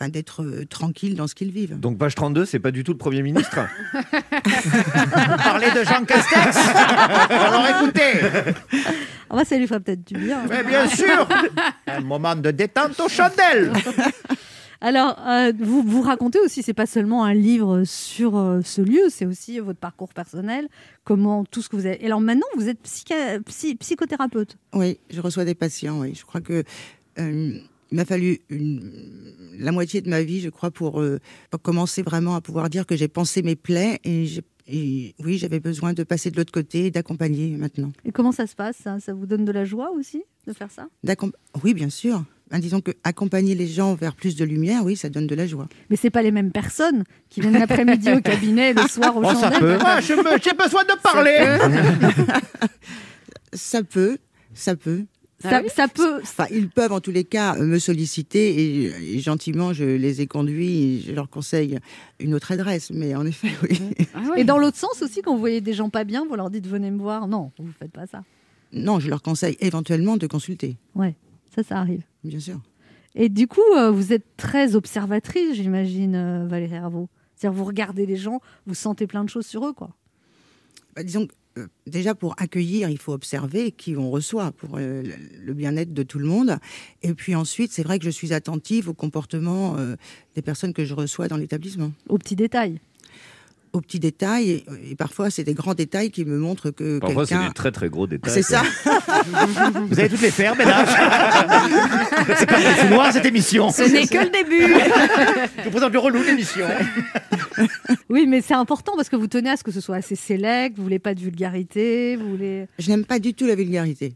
[0.00, 1.78] Enfin, d'être euh, tranquille dans ce qu'ils vivent.
[1.80, 3.58] Donc page 32, c'est pas du tout le Premier ministre.
[5.42, 6.56] Parler de Jean Castex.
[7.30, 8.12] Alors écoutez,
[9.30, 10.44] Ah bah, ça lui ferait peut-être du bien.
[10.48, 11.28] mais bien sûr,
[11.86, 13.72] un moment de détente aux chandelles.
[14.80, 19.08] Alors, euh, vous, vous racontez aussi, c'est pas seulement un livre sur euh, ce lieu,
[19.10, 20.68] c'est aussi votre parcours personnel,
[21.02, 22.00] comment tout ce que vous avez.
[22.00, 24.56] Et alors maintenant, vous êtes psycha- psy- psychothérapeute.
[24.74, 26.14] Oui, je reçois des patients, oui.
[26.14, 26.62] Je crois que.
[27.18, 27.58] euh,
[27.90, 28.92] il m'a fallu une-
[29.58, 31.18] la moitié de ma vie, je crois, pour, euh,
[31.50, 35.38] pour commencer vraiment à pouvoir dire que j'ai pensé mes plaies et, j'ai- et oui,
[35.38, 37.90] j'avais besoin de passer de l'autre côté et d'accompagner maintenant.
[38.04, 40.70] Et comment ça se passe ça, Ça vous donne de la joie aussi de faire
[40.70, 40.88] ça?
[41.64, 42.22] Oui, bien sûr.
[42.50, 45.46] Ben, disons que accompagner les gens vers plus de lumière, oui, ça donne de la
[45.46, 45.68] joie.
[45.90, 49.34] Mais c'est pas les mêmes personnes qui viennent l'après-midi au cabinet, le soir au Oh,
[49.34, 49.60] ça chandelles.
[49.60, 49.78] peut.
[49.84, 52.38] Ah, je me- J'ai besoin de parler.
[53.52, 54.18] Ça peut,
[54.54, 55.04] ça peut.
[55.04, 56.20] Ça, ça peut.
[56.22, 58.48] Enfin, ils peuvent en tous les cas me solliciter
[58.84, 61.78] et, et gentiment je les ai conduits et je leur conseille
[62.18, 62.90] une autre adresse.
[62.90, 63.80] Mais en effet, oui.
[64.36, 66.66] Et dans l'autre sens aussi, quand vous voyez des gens pas bien, vous leur dites
[66.66, 67.28] venez me voir.
[67.28, 68.24] Non, vous faites pas ça.
[68.72, 71.14] Non, je leur conseille éventuellement de consulter, Ouais,
[71.54, 72.02] ça, ça arrive.
[72.24, 72.60] bien sûr.
[73.14, 77.08] Et du coup, euh, vous êtes très observatrice, j'imagine, euh, Valérie Hervaux.
[77.34, 79.90] C'est-à-dire, vous regardez les gens, vous sentez plein de choses sur eux, quoi.
[80.94, 81.32] Bah, disons que,
[81.86, 85.02] déjà pour accueillir, il faut observer qui on reçoit pour euh,
[85.40, 86.58] le, bien-être de tout le monde.
[87.02, 89.96] Et puis ensuite, c'est vrai que je suis attentive au comportement euh,
[90.34, 91.92] des personnes que je reçoais dans l'établissement.
[92.08, 92.80] Aux petits détails.
[93.72, 97.34] Aux petits détails, et, parfois c'est des grands détails qui me montrent que Parfois, c'est
[97.34, 97.48] quelqu'un...
[97.48, 98.32] des très très gros détails.
[98.32, 98.62] C'est ça.
[99.88, 100.88] Vous allez toutes les faire, Bénage.
[102.36, 103.70] C'est pas c'est noir cette émission.
[103.70, 104.74] Ce n'est que le début.
[105.58, 106.66] Je vous présente le relou de l'émission.
[108.08, 110.76] Oui, mais c'est important parce que vous tenez à ce que ce soit assez sélect,
[110.76, 112.66] vous voulez pas de vulgarité, vous voulez...
[112.78, 114.14] Je n'aime pas du tout la vulgarité.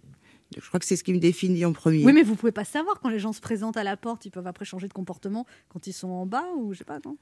[0.57, 2.05] Je crois que c'est ce qui me définit en premier.
[2.05, 4.31] Oui, mais vous pouvez pas savoir quand les gens se présentent à la porte, ils
[4.31, 7.17] peuvent après changer de comportement quand ils sont en bas ou je sais pas, non?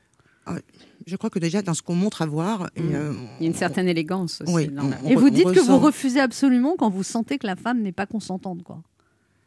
[1.07, 3.51] Je crois que déjà dans ce qu'on montre à voir, et, euh, Il y a
[3.51, 4.53] une certaine élégance aussi.
[4.53, 7.47] Oui, dans la- on- Et vous dites que vous refusez absolument quand vous sentez que
[7.47, 8.83] la femme n'est pas consentante, quoi.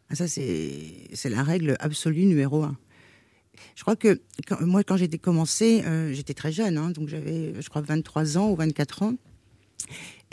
[0.10, 2.77] Ah, Ça, c'est c'est la règle absolue numéro un.
[3.75, 7.53] Je crois que quand- moi, quand j'étais commencé, euh, j'étais très jeune, hein, donc j'avais,
[7.62, 9.13] je crois, 23 ans ou 24 ans.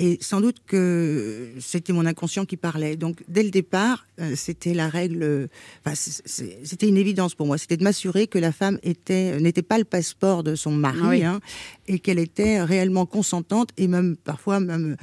[0.02, 2.96] Et sans doute que c'était mon inconscient qui parlait.
[2.96, 5.22] Donc, dès le départ, euh, c'était la règle.
[5.22, 5.46] euh,
[5.84, 7.58] enfin, c'était une évidence pour moi.
[7.58, 11.22] C'était de m'assurer que la femme était n'était pas le passeport de son mari, oui.
[11.22, 11.40] hein,
[11.86, 14.96] et qu'elle était réellement consentante et même parfois même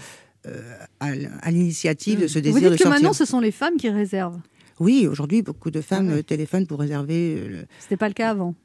[0.47, 0.61] euh,
[0.99, 2.89] à, l'initiative de ce Vous désir dites de que sortir.
[2.89, 4.39] maintenant, ce sont les femmes qui réservent.
[4.79, 6.19] Oui, aujourd'hui, beaucoup de femmes Ah ouais.
[6.19, 7.35] euh, téléphonent pour réserver.
[7.37, 8.55] euh, le- C'était pas le cas avant.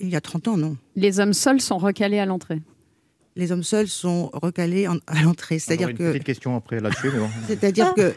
[0.00, 0.76] Il y a 30 ans, non.
[0.96, 2.60] Les hommes seuls sont recalés à l'entrée.
[3.34, 5.58] Les hommes seuls sont recalés en- à l'entrée.
[5.58, 7.30] C'est-à-dire une que, petite question après là-dessus, mais bon.
[7.46, 8.12] c'est-à-dire que,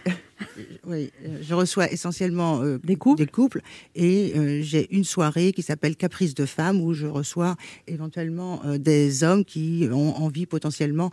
[0.86, 3.62] oui, euh, je reçois essentiellement euh, Des couples
[3.95, 7.56] et euh, j'ai une soirée qui s'appelle Caprice de femmes où je reçois
[7.88, 11.12] éventuellement euh, des hommes qui ont envie potentiellement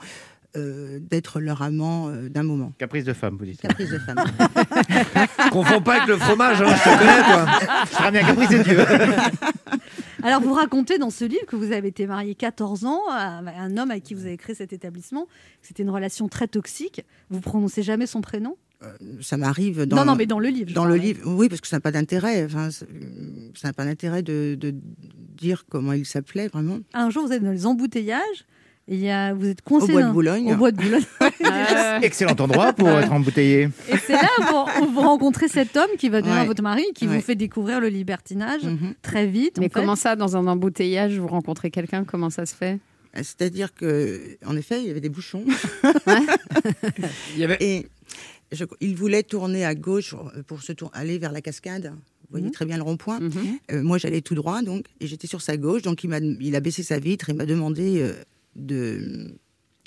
[0.56, 2.72] euh, d'être leur amant euh, d'un moment.
[2.78, 3.60] Caprice de femme, vous dites.
[3.60, 4.18] Caprice de femmes.
[5.52, 7.46] Confonds pas avec le fromage, hein, je te connais, toi.
[7.90, 8.78] Je ramène un caprice de Dieu.
[10.22, 13.76] Alors, vous racontez dans ce livre que vous avez été marié 14 ans à un
[13.76, 15.26] homme avec qui vous avez créé cet établissement.
[15.62, 17.04] C'était une relation très toxique.
[17.30, 18.56] Vous prononcez jamais son prénom?
[19.20, 19.96] Ça m'arrive dans.
[19.96, 20.72] Non, non, mais dans le livre.
[20.72, 22.44] Dans le livre, oui, parce que ça n'a pas d'intérêt.
[22.44, 22.84] Enfin, ça
[23.64, 24.74] n'a pas d'intérêt de, de
[25.36, 26.78] dire comment il s'appelait vraiment.
[26.92, 28.44] Un jour, vous êtes dans les embouteillages.
[28.88, 30.52] Il y a, vous êtes coincé Au bois de Boulogne.
[30.52, 31.04] Au bois de Boulogne.
[31.44, 33.68] Euh, Excellent endroit pour être embouteillé.
[33.88, 34.28] Et c'est là
[34.82, 36.46] où vous rencontrez cet homme qui va devenir Ouais.
[36.46, 37.16] votre mari, qui Ouais.
[37.16, 38.94] vous fait découvrir le libertinage Mhm.
[39.02, 39.58] très vite.
[39.58, 39.70] mais en fait.
[39.74, 42.78] comment ça, dans un embouteillage, vous rencontrez quelqu'un Comment ça se fait?
[43.14, 45.44] C'est-à-dire que, en effet, il y avait des bouchons.
[47.34, 47.58] Il y avait...
[47.60, 47.86] Et
[48.52, 50.14] je- il voulait tourner à gauche
[50.46, 51.86] pour se tour- aller vers la cascade.
[51.94, 52.52] Vous voyez Mhm.
[52.52, 53.20] très bien le rond-point.
[53.20, 53.30] Mhm.
[53.72, 55.82] Euh, moi, j'allais tout droit, donc, et j'étais sur sa gauche.
[55.82, 58.14] Donc, il a baissé sa vitre et m'a demandé euh,
[58.56, 59.34] de.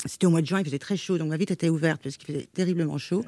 [0.05, 2.17] C'était au mois de juin, il faisait très chaud, donc ma vitre était ouverte parce
[2.17, 3.23] qu'il faisait terriblement chaud.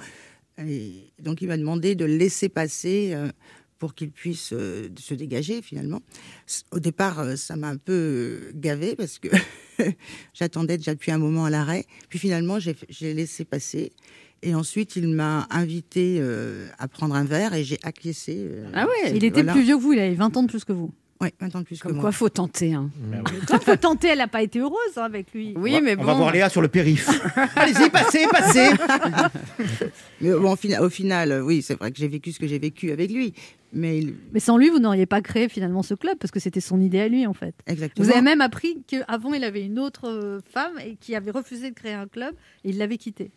[0.65, 3.29] Et donc, il m'a demandé de le laisser passer euh,
[3.77, 6.01] pour qu'il puisse euh, se dégager, finalement.
[6.71, 9.27] Au départ, euh, ça m'a un peu gavé parce que
[10.33, 11.85] j'attendais déjà depuis un moment à l'arrêt.
[12.09, 12.75] Puis finalement, j'ai,
[13.13, 13.91] laissé passer.
[14.41, 16.21] Et ensuite, il m'a invité
[16.77, 18.47] à prendre un verre et j'ai acquiescé.
[18.71, 19.53] Ah ouais Il était Voilà.
[19.53, 20.93] plus vieux que vous, il avait 20 ans de plus que vous.
[21.19, 22.01] Ouais, 20 ans de plus que Comme moi.
[22.01, 22.73] quoi, faut tenter.
[22.73, 22.91] hein.
[23.47, 25.53] Toi, faut tenter, elle n'a pas été heureuse hein, avec lui.
[25.57, 26.03] Oui, on va, mais on bon.
[26.05, 27.09] va voir Léa sur le périph.
[27.55, 28.69] Allez-y, passez, passez.
[30.21, 32.47] Mais bon, au, fina- au final, euh, oui, c'est vrai que j'ai vécu ce que
[32.47, 33.33] j'ai vécu avec lui.
[33.73, 36.61] Mais il- Mais sans lui, vous n'auriez pas créé finalement ce club parce que c'était
[36.61, 37.53] son idée à lui en fait.
[37.67, 38.05] exactement.
[38.05, 41.69] Vous avez même appris qu'avant il avait une autre euh, femme et qui avait refusé
[41.71, 43.31] de créer un club et il l'avait quitté.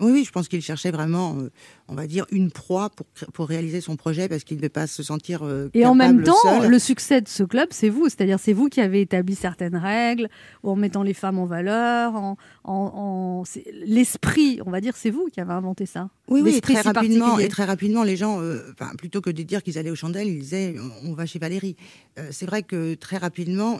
[0.00, 1.50] Oui, oui, je pense qu'il cherchait vraiment, euh,
[1.88, 4.86] on va dire, une proie pour, pour réaliser son projet parce qu'il ne devait pas
[4.86, 5.42] se sentir.
[5.44, 6.70] euh, Et en même temps, seul.
[6.70, 8.08] le succès de ce club, c'est vous.
[8.08, 10.28] C'est-à-dire, c'est vous qui avez établi certaines règles
[10.62, 15.10] en mettant les femmes en valeur, en, en, en- c'est- l'esprit, on va dire, c'est
[15.10, 16.08] vous qui avez inventé ça.
[16.28, 19.30] Oui, oui, et très si rapidement, et très rapidement, les gens, euh, enfin, plutôt que
[19.30, 21.76] de dire qu'ils allaient aux chandelles, ils disaient on, va chez Valérie.
[22.18, 23.78] Euh, c'est vrai que très rapidement,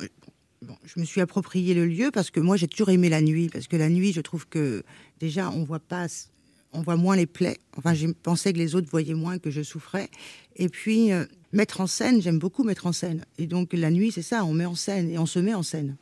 [0.63, 3.49] bon, je me suis approprié le lieu parce que moi j'ai toujours aimé la nuit
[3.49, 4.83] parce que la nuit, je trouve que
[5.19, 6.07] déjà on voit pas,
[6.73, 7.59] on voit moins les plaies.
[7.77, 10.09] Enfin, je pensais que les autres voyaient moins que je souffrais.
[10.57, 13.25] Et puis euh, mettre en scène, j'aime beaucoup mettre en scène.
[13.39, 15.63] Et donc la nuit, c'est ça, on met en scène et on se met en
[15.63, 15.97] scène.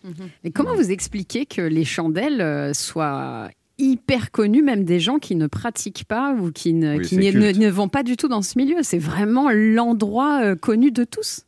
[0.44, 5.36] Mais comment vous expliquez que les chandelles euh, soient hyper connues, même des gens qui
[5.36, 8.58] ne pratiquent pas ou qui ne, Oui, qui ne vont pas du tout dans ce
[8.58, 8.78] milieu?
[8.82, 11.44] C'est vraiment l'endroit euh, connu de tous?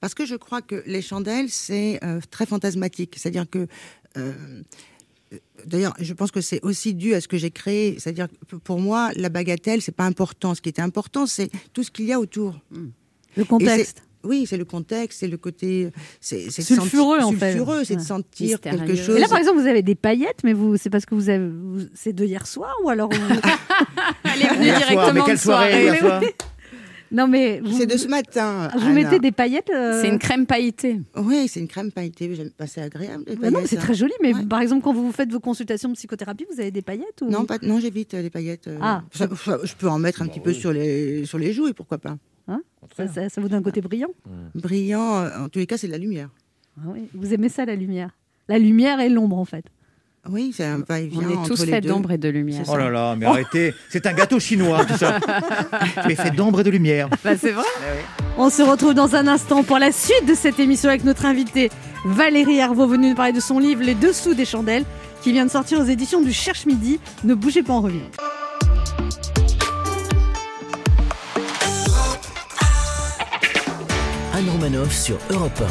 [0.00, 3.14] Parce que je crois que les chandelles, c'est euh, très fantasmatique.
[3.18, 3.66] C'est-à-dire que.
[4.16, 4.32] euh,
[5.64, 7.96] D'ailleurs, je pense que c'est aussi dû à ce que j'ai créé.
[8.00, 10.56] C'est-à-dire que pour moi, la bagatelle, c'est pas important.
[10.56, 12.58] Ce qui était important, c'est tout ce qu'il y a autour.
[13.36, 14.02] Le contexte.
[14.24, 15.90] Oui, c'est le contexte, c'est le côté.
[16.20, 17.52] C'est Sulfureux, en fait.
[17.52, 18.78] Sulfureux, c'est de sentir Mystérieux.
[18.84, 19.16] quelque chose.
[19.16, 21.48] Et là, par exemple, vous avez des paillettes, mais vous, c'est parce que vous avez,
[21.94, 23.18] c'est de hier soir ou alors vous-
[24.24, 25.70] Elle est venue Hier soir, mais directement quelle de soirée.
[25.70, 26.22] soirée hier soir?
[27.12, 28.68] Non, mais vous, C'est de ce matin.
[28.74, 28.92] vous Anna.
[28.92, 29.70] mettez des paillettes.
[29.74, 31.00] euh, C'est une crème pailletée.
[31.16, 32.32] Oui, c'est une crème pailletée.
[32.34, 33.24] J'aime pas, c'est agréable.
[33.26, 33.80] les Bah non, c'est hein.
[33.80, 34.12] très joli.
[34.22, 34.44] Mais Ouais.
[34.46, 37.28] par exemple, quand vous faites vos consultations de psychothérapie, vous avez des paillettes ou...
[37.28, 38.68] Non, pas, non j'évite euh, les paillettes.
[38.68, 39.02] euh, Ah.
[39.12, 41.72] ça- ça- je peux en mettre un petit peu sur les, sur les joues, et
[41.72, 42.16] pourquoi pas.
[42.96, 44.10] ça, ça- ça vous donne un côté brillant?
[44.54, 46.30] Brillant, en tous les cas, c'est de la lumière.
[46.78, 48.10] Ah oui, Vous aimez ça, la lumière?
[48.48, 49.64] La lumière et l'ombre, en fait.
[50.28, 52.62] Oui, c'est un va-et-vient On est tous faits d'ombre et de lumière.
[52.68, 53.72] Oh là là, mais arrêtez.
[53.88, 55.18] C'est un gâteau chinois, tout ça.
[56.06, 57.08] Mais fait d'ombre et de lumière.
[57.24, 57.64] Bah, c'est vrai.
[58.38, 61.70] On se retrouve dans un instant pour la suite de cette émission avec notre invitée
[62.04, 64.84] Valérie Hervaux, venue nous parler de son livre Les Dessous des Chandelles,
[65.22, 66.98] qui vient de sortir aux éditions du Cherche Midi.
[67.24, 68.00] Ne bougez pas, on revient.
[74.34, 75.62] Anne Romanoff sur Europe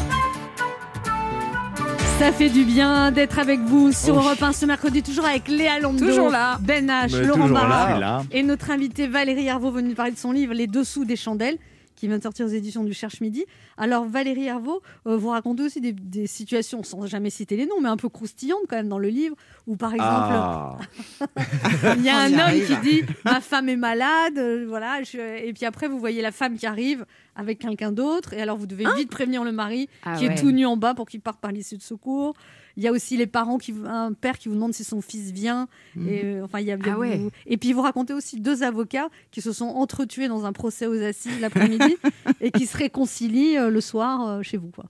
[2.20, 5.78] Ça fait du bien d'être avec vous sur Europe 1 ce mercredi, toujours avec Léa
[5.78, 6.58] Londo, Toujours là.
[6.60, 8.22] Ben H, Mais Laurent Barra, là.
[8.30, 11.56] et notre invitée Valérie Hervaux venue nous parler de son livre Les Dessous des Chandelles
[12.00, 13.44] qui vient de sortir aux éditions du Cherche Midi.
[13.76, 17.80] Alors Valérie Hervaux, euh, vous racontez aussi des, des situations, sans jamais citer les noms,
[17.82, 19.36] mais un peu croustillantes quand même dans le livre,
[19.66, 20.78] où par exemple Ah,
[21.96, 22.66] il y a un homme arrive.
[22.66, 26.32] qui dit ma femme est malade, euh, voilà, je- et puis après vous voyez la
[26.32, 27.04] femme qui arrive
[27.36, 30.32] avec quelqu'un d'autre, et alors vous devez vite prévenir le mari Ah qui ouais.
[30.34, 32.34] est tout nu en bas pour qu'il parte par l'issue de secours.
[32.76, 35.30] Il y a aussi les parents qui, un père qui vous demande si son fils
[35.32, 35.68] vient.
[36.06, 37.18] Et, euh, enfin, il y a, Ah ouais.
[37.18, 40.86] vous- et puis vous racontez aussi deux avocats qui se sont entretués dans un procès
[40.86, 41.96] aux assises l'après-midi
[42.40, 44.70] et qui se réconcilient euh, le soir euh, chez vous.
[44.70, 44.84] Quoi.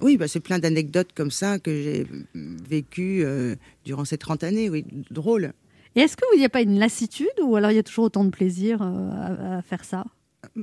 [0.00, 4.70] Oui, bah, c'est plein d'anecdotes comme ça que j'ai vécues euh, durant ces 30 années,
[4.70, 5.52] oui, drôles.
[5.96, 8.24] Et est-ce qu'il n'y a pas une lassitude ou alors il y a toujours autant
[8.24, 10.04] de plaisir euh, à, à faire ça?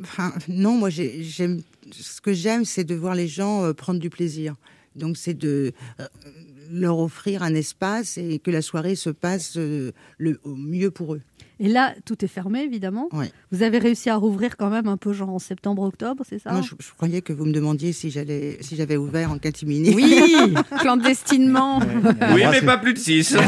[0.01, 1.61] Enfin, non, moi, j'ai- j'aime.
[1.91, 4.55] Ce que j'aime, c'est de voir les gens euh, prendre du plaisir.
[4.95, 6.05] Donc, c'est de euh,
[6.71, 11.15] leur offrir un espace et que la soirée se passe euh, le, au mieux pour
[11.15, 11.21] eux.
[11.59, 13.07] Et là, tout est fermé, évidemment.
[13.51, 16.51] Vous avez réussi à rouvrir quand même un peu, genre en septembre, octobre, c'est ça?
[16.51, 19.93] Moi, je, je croyais que vous me demandiez si j'allais, si j'avais ouvert en catimini.
[19.95, 20.35] Oui,
[20.81, 21.79] clandestinement.
[22.33, 23.37] Oui, mais pas plus de 6.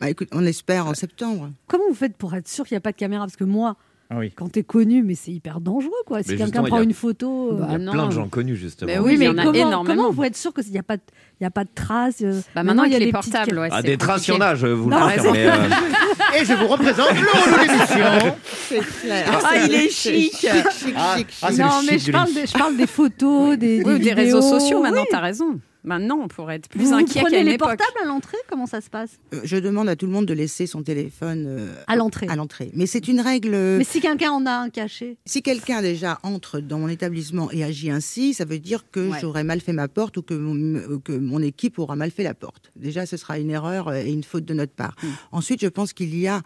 [0.00, 1.52] Bah, écoute, on espère en septembre.
[1.68, 3.24] Comment vous faites pour être sûr qu'il n'y a pas de caméra?
[3.24, 3.76] Parce que moi,
[4.14, 4.30] Ah oui.
[4.36, 6.22] quand t'es connu, mais c'est hyper dangereux, quoi.
[6.22, 7.52] Si Mais quelqu'un prend a- une photo.
[7.52, 7.92] euh, Bah, Il y a non.
[7.92, 8.86] plein de gens connus, justement.
[8.92, 9.84] Mais oui, mais il y en a comment, énormément.
[10.02, 11.02] Comment vous êtes sûr qu'il n'y a, pas de-
[11.40, 13.32] il y a pas de traces euh, Bah maintenant, il y a les des petites
[13.32, 15.32] portables, ca- ouais, Ah, des traces, il y en a, je vous le Non, confirme.
[15.32, 15.52] mais, euh,
[16.40, 18.34] Et je vous représente le relou d'émission.
[18.68, 19.40] C'est clair.
[19.44, 20.34] Ah, il est chic.
[20.36, 20.48] chic,
[20.96, 22.40] Ah, chic, ah, Non, mais je parle, l'émission.
[22.42, 25.58] des, je parle des photos, des, réseaux sociaux, maintenant, t'as raison.
[25.84, 27.68] Maintenant, on pourrait être plus Vous, vous inquiet qu'à prenez les époque.
[27.76, 29.18] portables à l'entrée Comment ça se passe?
[29.34, 32.26] Euh, Je demande à tout le monde de laisser son téléphone euh, À l'entrée.
[32.28, 32.70] à l'entrée.
[32.74, 33.54] Mais c'est une règle.
[33.54, 37.50] euh, Mais si quelqu'un en a un caché Si quelqu'un déjà entre dans mon établissement
[37.50, 39.18] et agit ainsi, ça veut dire que Ouais.
[39.20, 42.34] j'aurais mal fait ma porte ou que mon, que mon équipe aura mal fait la
[42.34, 42.70] porte.
[42.76, 44.94] Déjà, ce sera une erreur et une faute de notre part.
[45.32, 46.42] Ensuite, je pense qu'il y a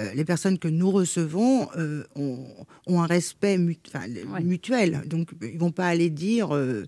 [0.00, 2.44] euh, les personnes que nous recevons euh, ont,
[2.86, 4.42] ont un respect Ouais.
[4.42, 5.02] mutuel.
[5.06, 6.54] Donc, ils vont pas aller dire.
[6.54, 6.84] euh,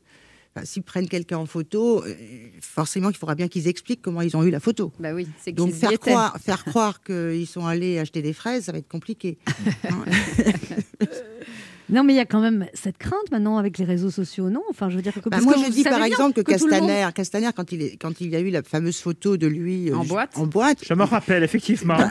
[0.56, 2.14] enfin, S'ils prennent quelqu'un en photo, euh,
[2.60, 4.92] forcément, il faudra bien qu'ils expliquent comment ils ont eu la photo.
[4.98, 6.10] Bah oui, c'est Donc faire étaient.
[6.10, 9.38] croire, faire croire qu'ils sont allés acheter des fraises, ça va être compliqué.
[9.88, 10.04] Hein.
[11.88, 14.62] Non, mais il y a quand même cette crainte maintenant avec les réseaux sociaux, non?
[14.70, 17.06] Enfin, je veux dire que Bah, moi, que je dis par exemple que, monde- Castaner,
[17.14, 19.96] Castaner quand, il est, quand il y a eu la fameuse photo de lui euh,
[19.96, 21.96] En boîte en boîte, Je me rappelle, effectivement.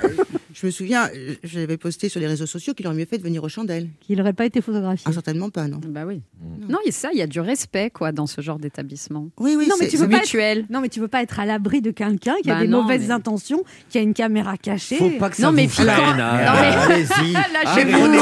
[0.58, 3.24] je me souviens, euh, j'avais posté sur les réseaux sociaux qu'il aurait mieux fait de
[3.24, 3.90] venir aux chandelles.
[4.00, 5.04] qu'il n'aurait pas été photographié.
[5.06, 5.82] Ah, certainement pas, non.
[5.86, 6.22] Bah oui.
[6.70, 9.28] Non, il y a ça, il y a du respect quoi dans ce genre d'établissement.
[9.38, 10.66] Oui, oui, Non, mais c'est- tu veux pas être- mutuel.
[10.70, 12.84] Non, mais tu veux pas être à l'abri de quelqu'un qui a Bah des non,
[12.84, 14.96] mauvaises mais- intentions, qui a une caméra cachée.
[14.96, 16.18] Faut pas que ça Non, mais vous puis quand- freine.
[16.18, 16.54] Non, hein.
[16.88, 17.34] mais- Allez-y.
[17.34, 18.08] Lâchez-vous.
[18.08, 18.20] Mais.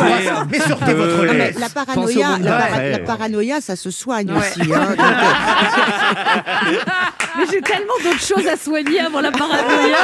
[0.52, 1.56] Mais sortez votre Euh, Non, mais lait.
[1.60, 4.38] la paranoïa, la, para- la paranoïa, ça se soigne Ouais.
[4.39, 4.74] aussi.
[4.74, 4.96] hein.
[5.00, 6.74] Euh,
[7.38, 9.98] Mais j'ai tellement d'autres choses à soigner avant la paranoïa.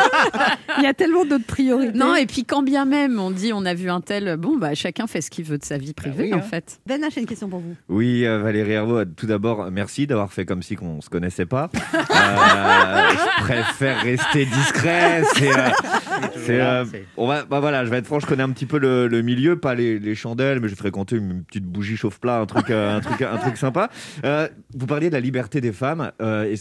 [0.79, 1.97] Il y a tellement d'autres priorités.
[1.97, 4.73] Non, et puis quand bien même on dit on a vu un tel, bon bah
[4.75, 6.41] chacun fait ce qu'il veut de sa vie privée oui, en hein.
[6.41, 6.79] fait.
[6.85, 7.75] Ben H, j'ai une question pour vous.
[7.87, 11.69] Oui, euh, Valérie Herveau, tout d'abord, merci d'avoir fait comme si qu'on se connaissait pas.
[12.11, 15.23] Euh, je préfère rester discret.
[15.35, 15.69] C'est, euh,
[16.35, 16.85] c'est, euh,
[17.17, 19.21] on va, bah voilà, je vais être franc, je connais un petit peu le, le
[19.21, 22.99] milieu, pas les, les chandelles, mais j'ai fréquenté une petite bougie chauffe-plat, un truc, un
[22.99, 23.89] truc, un truc sympa.
[24.25, 26.11] Euh, vous parliez de la liberté des femmes.
[26.21, 26.55] euh,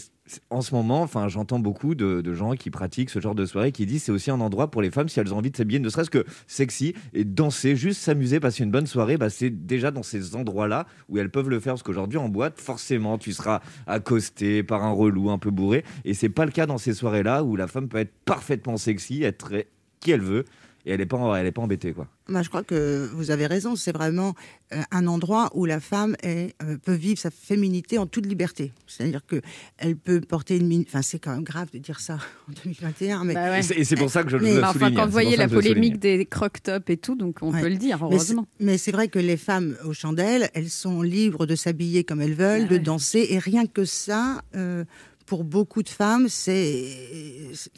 [0.49, 3.85] en ce moment, enfin, j'entends beaucoup de, gens qui pratiquent ce genre de soirée qui
[3.85, 5.89] disent c'est aussi un endroit pour les femmes si elles ont envie de s'habiller, ne
[5.89, 9.17] serait-ce que sexy et danser, juste s'amuser, passer une bonne soirée.
[9.17, 12.59] Bah, c'est déjà dans ces endroits-là où elles peuvent le faire parce qu'aujourd'hui en boîte,
[12.59, 16.65] forcément, tu seras accosté par un relou un peu bourré et c'est pas le cas
[16.65, 19.53] dans ces soirées-là où la femme peut être parfaitement sexy, être
[19.99, 20.45] qui elle veut
[20.85, 22.07] et elle est pas, elle est pas embêtée quoi.
[22.27, 23.75] Bah, je crois que vous avez raison.
[23.75, 24.35] C'est vraiment
[24.71, 28.71] euh, un endroit où la femme est, euh, peut vivre sa féminité en toute liberté.
[28.85, 29.41] C'est-à-dire que
[29.77, 30.83] elle peut porter une mine.
[30.87, 33.59] Enfin, c'est quand même grave de dire ça en 2021, mais Bah ouais.
[33.59, 34.85] Et c'est- Et c'est pour ça que je Mais- le Bah, souligne.
[34.87, 37.61] enfin, quand vous voyez la polémique des croc top et tout, donc on Ouais.
[37.61, 38.45] peut le dire, heureusement.
[38.59, 42.35] Mais c'est vrai que les femmes aux chandelles, elles sont libres de s'habiller comme elles
[42.35, 42.79] veulent, Ah de ouais.
[42.79, 44.83] danser, et rien que ça, euh,
[45.29, 46.87] pour beaucoup de femmes, c'est.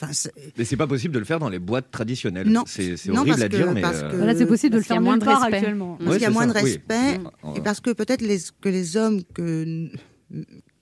[0.01, 0.11] enfin,
[0.57, 2.47] Mais c'est pas possible de le faire dans les boîtes traditionnelles.
[2.47, 2.63] Non.
[2.65, 3.81] C'est horrible parce à que- dire, mais.
[3.81, 5.25] parce euh, que- Voilà, c'est possible de le Parce qu'il y a faire moins de
[5.25, 5.55] respect.
[5.57, 5.95] actuellement.
[5.97, 7.57] Parce Ouais, qu'il y a moins ça, de respect, Mmh.
[7.57, 9.89] et parce que peut-être les, que les hommes que,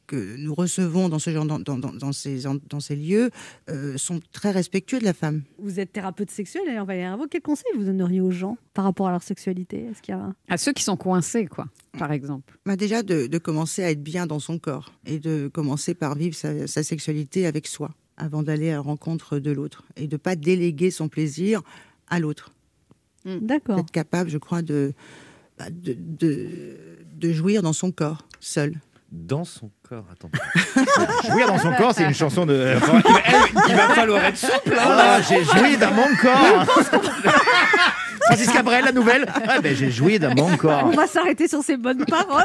[0.09, 3.29] que nous recevons dans, ce genre, dans, dans, dans- dans ces, dans ces lieux
[3.69, 5.43] euh, sont très respectueux de la femme.
[5.59, 7.27] Vous êtes thérapeute sexuel, d'ailleurs, Valérie Herveau.
[7.29, 9.85] Quel conseil vous donneriez aux gens par rapport à leur sexualité?
[9.85, 10.33] Est-ce qu'il y a...
[10.47, 11.67] À ceux qui sont coincés, quoi,
[11.99, 12.57] par exemple.
[12.65, 16.15] Bah déjà, de, de commencer à être bien dans son corps et de commencer par
[16.15, 20.17] vivre sa, sa sexualité avec soi avant d'aller à la rencontre de l'autre et de
[20.17, 21.61] pas déléguer son plaisir
[22.07, 22.51] à l'autre.
[23.25, 23.77] D'accord.
[23.77, 24.93] Être capable, je crois, de,
[25.59, 26.75] bah, de, de,
[27.15, 28.73] de jouir dans son corps, seul.
[29.11, 30.29] Dans son corps, attends.
[31.31, 32.75] Jouir dans son corps, c'est une chanson de.
[33.67, 34.73] Il va falloir être souple.
[34.79, 34.83] hein.
[34.87, 36.65] Ah, j'ai joui dans mon corps.
[38.25, 39.25] Francis Cabrel, la nouvelle.
[39.47, 40.83] Ah, ben, j'ai joui dans mon corps.
[40.85, 42.43] On va s'arrêter sur ces bonnes paroles.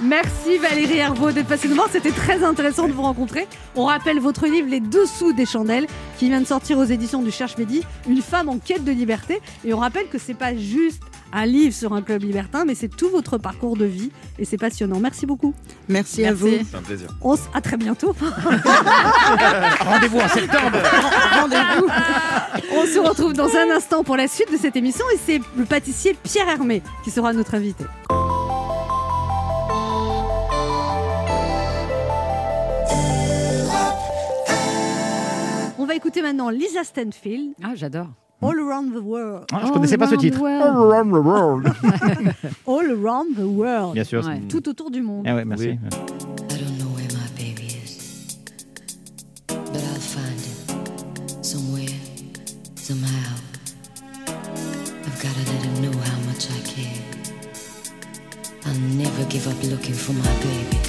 [0.00, 1.88] Merci Valérie Herveau d'être passée nous voir.
[1.92, 3.46] C'était très intéressant de vous rencontrer.
[3.76, 5.86] On rappelle votre livre Les Dessous des chandelles
[6.18, 9.40] qui vient de sortir aux éditions du Cherche Midi, une femme en quête de liberté.
[9.64, 11.00] Et on rappelle que c'est pas juste
[11.34, 14.56] un livre sur un club libertin, mais c'est tout votre parcours de vie et c'est
[14.56, 15.00] passionnant.
[15.00, 15.52] Merci beaucoup.
[15.88, 16.48] Merci, à vous.
[16.48, 17.08] C'est un plaisir.
[17.20, 18.14] On s- à très bientôt.
[19.80, 20.78] Rendez-vous en septembre.
[21.32, 21.86] Rendez-vous.
[22.76, 25.64] On se retrouve dans un instant pour la suite de cette émission et c'est le
[25.64, 27.84] pâtissier Pierre Hermé qui sera notre invité.
[35.78, 38.08] On va écouter maintenant Lisa Stanfield, Ah, j'adore.
[38.42, 39.46] All Around the World.
[39.52, 40.40] Ah, je ne connaissais pas ce titre.
[40.42, 41.66] All Around the World.
[42.66, 43.94] All Around the World.
[43.94, 44.24] Bien sûr.
[44.26, 44.40] Ouais.
[44.48, 45.24] Tout autour du monde.
[45.26, 45.68] Ah ouais, merci.
[45.68, 45.78] Oui.
[45.78, 48.36] I don't know where my baby is,
[49.48, 51.88] but I'll find him somewhere,
[52.76, 53.34] somehow.
[54.26, 57.02] I've gotta let him know how much I care.
[58.66, 60.83] I'll never give up looking for my baby.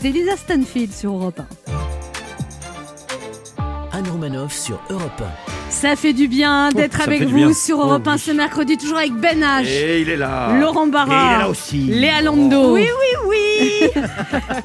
[0.00, 1.72] C'était Lisa Stanfield sur Europe 1.
[3.98, 5.24] Anne Roumanoff sur Europe 1.
[5.70, 9.12] Ça fait du bien d'être oh, avec vous sur Europe 1 ce mercredi, toujours avec
[9.14, 9.66] Ben H.
[9.66, 10.56] Et il est là.
[10.60, 11.08] Laurent Barra.
[11.08, 11.78] Il est là aussi.
[11.78, 12.74] Léa Lando.
[12.74, 13.90] Oui, oui, oui.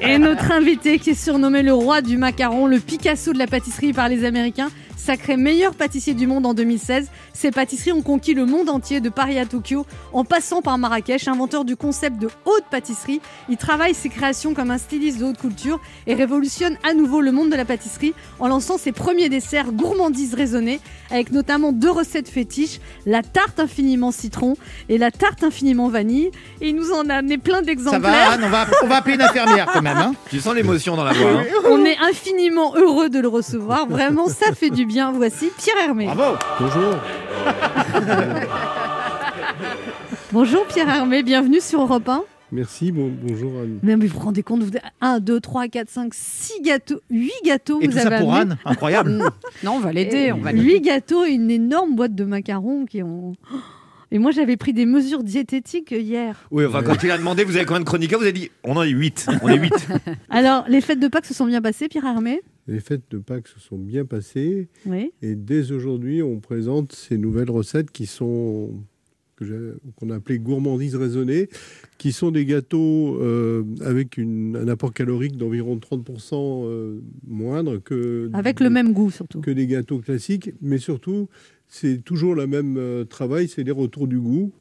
[0.00, 3.92] et notre invité qui est surnommé le roi du macaron, le Picasso de la pâtisserie
[3.92, 4.70] par les Américains,
[5.04, 9.10] Sacré meilleur pâtissier du monde en 2016, ses pâtisseries ont conquis le monde entier de
[9.10, 9.84] Paris à Tokyo
[10.14, 11.28] en passant par Marrakech.
[11.28, 15.36] Inventeur du concept de haute pâtisserie, il travaille ses créations comme un styliste de haute
[15.36, 19.72] culture et révolutionne à nouveau le monde de la pâtisserie en lançant ses premiers desserts
[19.72, 20.80] gourmandises raisonnées
[21.10, 24.56] avec notamment deux recettes fétiches, la tarte infiniment citron
[24.88, 26.30] et la tarte infiniment vanille.
[26.62, 28.32] Et il nous en a amené plein d'exemplaires.
[28.32, 29.98] Ça va, on va, on va appeler une infirmière quand même.
[29.98, 30.14] Hein.
[30.30, 31.30] Tu sens l'émotion dans la voix.
[31.30, 31.44] Hein.
[31.66, 33.86] On est infiniment heureux de le recevoir.
[33.86, 36.04] Vraiment, ça fait du bien bien, voici Pierre Hermé.
[36.04, 36.94] Bravo Bonjour
[40.32, 42.22] Bonjour Pierre Hermé, bienvenue sur Europe 1.
[42.52, 43.80] Merci, bon, bonjour Anne.
[43.82, 44.70] Mais, vous vous rendez compte, vous,
[45.00, 48.32] 1, 2, 3, 4, 5, 6 gâteaux, 8 gâteaux et vous tout avez ça pour
[48.32, 48.52] amené.
[48.52, 49.18] Anne, incroyable
[49.64, 50.32] Non, on va l'aider.
[50.32, 53.32] 8 gâteaux et une énorme boîte de macarons qui ont...
[54.12, 56.36] Et moi, j'avais pris des mesures diététiques hier.
[56.52, 58.76] Oui, enfin, quand il a demandé, vous avez combien de chroniqueurs Vous avez dit, on
[58.76, 59.26] en est 8.
[59.42, 59.72] On est 8.
[60.30, 63.48] Alors, les fêtes de Pâques se sont bien passées, Pierre Armé les fêtes de Pâques
[63.48, 65.12] se sont bien passées Oui.
[65.22, 68.70] et dès aujourd'hui, on présente ces nouvelles recettes qui sont
[69.98, 71.48] qu'on a appelées gourmandises raisonnées,
[71.98, 78.30] qui sont des gâteaux euh, avec une- un apport calorique d'environ 30% euh, moindre que
[78.32, 79.40] Avec le même goût, surtout.
[79.40, 81.28] que des gâteaux classiques, mais surtout,
[81.66, 84.52] c'est toujours le même euh, travail, c'est les retours du goût.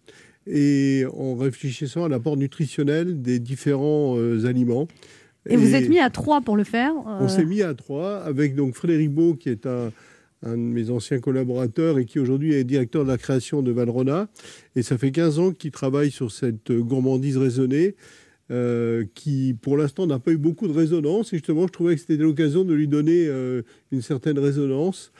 [0.48, 4.88] Et en réfléchissant à l'apport nutritionnel des différents aliments.
[5.50, 6.94] Et, vous êtes mis à 3 pour le faire.
[7.08, 9.92] euh, On s'est mis à trois avec donc Frédéric Beau, qui est un,
[10.46, 14.28] un de mes anciens collaborateurs et qui aujourd'hui est directeur de la création de Valrona.
[14.76, 17.96] Et ça fait 15 ans qu'il travaille sur cette gourmandise raisonnée.
[18.52, 22.02] euh, qui pour l'instant n'a pas eu beaucoup de résonance et justement je trouvais que
[22.02, 23.62] c'était l'occasion de lui donner euh,
[23.94, 25.14] une certaine résonance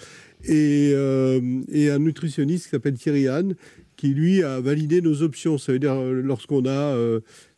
[0.44, 1.40] et, euh,
[1.72, 3.56] et un nutritionniste qui s'appelle Thierry Anne
[3.96, 6.98] qui lui a validé nos options ça veut dire euh, lorsqu'on a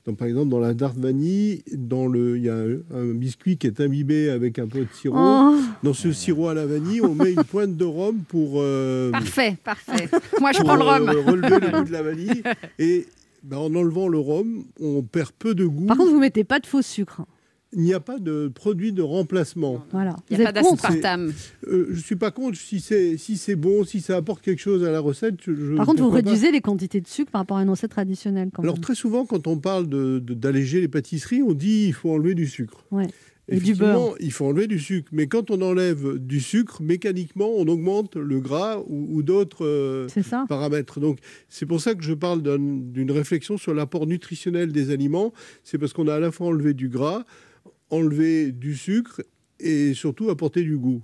[0.06, 3.58] dans- par exemple, dans la tarte vanille, dans le, il y a un, un biscuit
[3.58, 5.18] qui est imbibé avec un peu de sirop.
[5.20, 5.56] Oh.
[5.84, 9.58] Dans ce sirop à la vanille, on met une pointe de rhum pour, euh, Parfait,
[9.64, 10.10] parfait.
[10.40, 11.10] Moi, je pour, prends le rhum.
[11.10, 12.44] euh, relever le goût de la vanille.
[12.80, 13.08] Et
[13.44, 15.86] ben, en enlevant le rhum, on perd peu de goût.
[15.86, 17.22] Par contre, vous mettez pas de faux sucre.
[17.76, 19.84] Il n'y a pas de produit de remplacement.
[19.92, 20.16] Voilà.
[20.30, 21.34] Il Vous n'y a êtes pas d'aspartame.
[21.68, 24.84] Euh, je suis pas contre si c'est si c'est bon, si ça apporte quelque chose
[24.86, 25.36] à la recette.
[25.46, 26.16] je- je- Par contre, vous pas.
[26.16, 28.50] réduisez les quantités de sucre par rapport à une recette traditionnelle.
[28.54, 28.82] Quand Alors même.
[28.84, 32.34] très souvent, quand on parle de- de- d'alléger les pâtisseries, on dit il faut enlever
[32.34, 32.86] du sucre.
[32.92, 33.08] Ouais.
[33.48, 34.16] Et du Effectivement, beurre.
[34.22, 35.08] il faut enlever du sucre.
[35.12, 40.08] Mais quand on enlève du sucre, mécaniquement, on augmente le gras ou, ou d'autres euh,
[40.08, 40.46] C'est ça.
[40.50, 41.00] paramètres.
[41.00, 45.32] Donc, c'est pour ça que je parle d'un- d'une réflexion sur l'apport nutritionnel des aliments.
[45.64, 47.24] C'est parce qu'on a à la fois enlevé du gras,
[47.90, 49.22] enlevé du sucre
[49.60, 51.02] et surtout apporté du goût.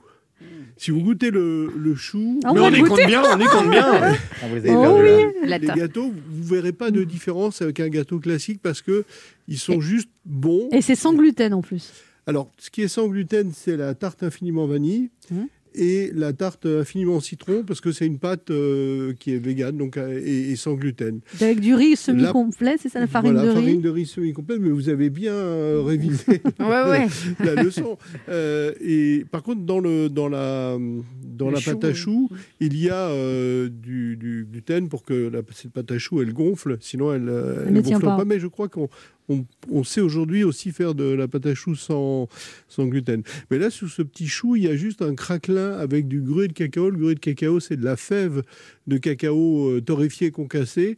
[0.77, 3.45] Si vous goûtez le, le chou, Ah, on Mais on y compte bien, on y
[3.45, 3.85] compte bien.
[4.41, 5.47] Ah, vous les avez Oh oui.
[5.47, 9.05] les gâteaux, vous verrez pas de différence avec un gâteau classique parce que
[9.47, 10.69] ils sont juste bons.
[10.71, 11.91] Et c'est sans gluten en plus.
[12.25, 15.47] Alors, ce qui est sans gluten, c'est la tarte infiniment vanille Mhm.
[15.75, 19.97] Et la tarte infiniment citron, parce que c'est une pâte euh, qui est végane donc,
[19.97, 21.19] euh, et, et sans gluten.
[21.39, 24.59] Avec du riz semi-complet, c'est ça la farine Voilà, de riz farine de riz semi-complète,
[24.59, 27.07] mais vous avez bien euh, révisé Ouais, ouais.
[27.43, 27.97] la leçon.
[28.29, 30.77] Euh, et par contre, dans, le, dans la,
[31.23, 31.95] dans Le la chou, pâte à oui.
[31.95, 36.21] choux, il y a euh, du, du gluten pour que la, cette pâte à choux,
[36.21, 38.17] elle gonfle, sinon elle euh, ne gonfle pas.
[38.17, 38.25] pas.
[38.25, 38.89] Mais je crois qu'on
[39.31, 42.27] on, on sait aujourd'hui aussi faire de la pâte à choux sans,
[42.67, 43.23] sans gluten.
[43.49, 46.47] Mais là, sous ce petit chou, il y a juste un craquelin avec du gruau
[46.47, 46.89] de cacao.
[46.89, 48.43] Le gruau de cacao, c'est de la fève
[48.87, 50.97] de cacao euh, torréfié concassé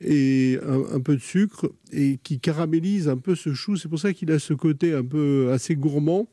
[0.00, 3.76] et un, un peu de sucre et qui caramélise un peu ce chou.
[3.76, 6.28] C'est pour ça qu'il a ce côté un peu assez gourmand.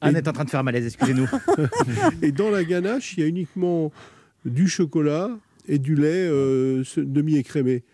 [0.00, 1.28] Anne est en train de faire un malaise, excusez-nous.
[2.22, 3.92] Et dans la ganache, il y a uniquement
[4.44, 5.30] du chocolat
[5.68, 7.84] et du lait euh, demi-écrémé.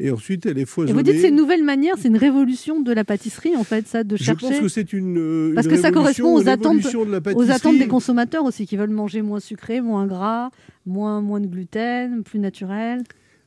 [0.00, 0.96] Et ensuite, elle est Et foisonnée.
[0.96, 3.86] vous dites que c'est une nouvelle manière, c'est une révolution de la pâtisserie en fait,
[3.88, 4.46] ça, de Je chercher.
[4.46, 7.78] pense que c'est une, euh, Parce une que ça correspond aux attentes, de aux attentes
[7.78, 10.50] des consommateurs aussi, qui veulent manger moins sucré, moins gras,
[10.86, 13.02] moins, moins de gluten, plus naturel.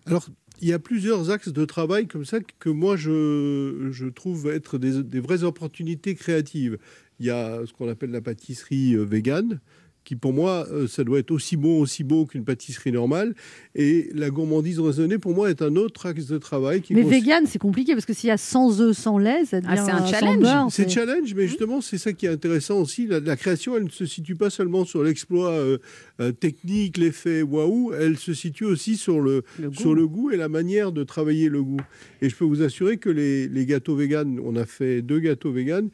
[0.06, 0.28] Alors,
[0.62, 4.78] il y a plusieurs axes de travail comme ça que moi, je, je trouve être
[4.78, 6.78] des, des vraies opportunités créatives.
[7.20, 9.60] Il y a ce qu'on appelle la pâtisserie euh, végane,
[10.04, 13.36] qui pour moi, euh, ça doit être aussi bon, aussi beau qu'une pâtisserie normale.
[13.76, 16.82] Et la gourmandise raisonnée, pour moi, est un autre axe de travail.
[16.82, 19.46] Qui Mais consiste- vegan, c'est compliqué parce que s'il y a sans œufs, sans lait,
[19.46, 20.40] ça devient Ah, c'est un challenge.
[20.42, 23.06] beurre, C'est challenge, mais justement, c'est ça qui est intéressant aussi.
[23.06, 25.78] La, la création, elle ne se situe pas seulement sur l'exploit euh,
[26.20, 30.50] euh, technique, l'effet waouh, elle se situe aussi sur le, sur le goût et la
[30.50, 31.78] manière de travailler le goût.
[32.22, 35.52] Et je peux vous assurer que les, les gâteaux véganes, on a fait deux gâteaux
[35.52, 35.90] véganes,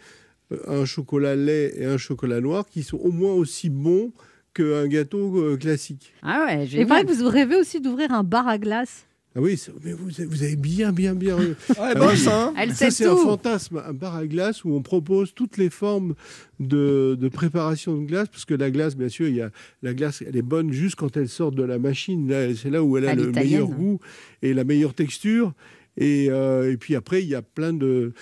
[0.67, 4.11] un chocolat lait et un chocolat noir, qui sont au moins aussi bons
[4.53, 6.13] qu'un gâteau euh, classique.
[6.23, 9.05] Ah ouais, pareil que vous rêvez aussi d'ouvrir un bar à glace.
[9.35, 11.37] Ah oui, mais vous, avez- vous avez bien, bien, bien.
[11.77, 12.53] Ah, Ah hein.
[12.57, 15.69] Elle Ça, sait c'est un fantasme, un bar à glace où on propose toutes les
[15.69, 16.15] formes
[16.59, 19.51] de, de préparation de glace, parce que la glace, bien sûr, il y a,
[19.83, 22.27] la glace, elle est bonne juste quand elle sort de la machine.
[22.27, 23.99] Là, c'est là où elle a À le meilleur goût
[24.41, 25.53] et la meilleure texture.
[25.97, 28.13] Et, euh, et puis après, il y a plein de.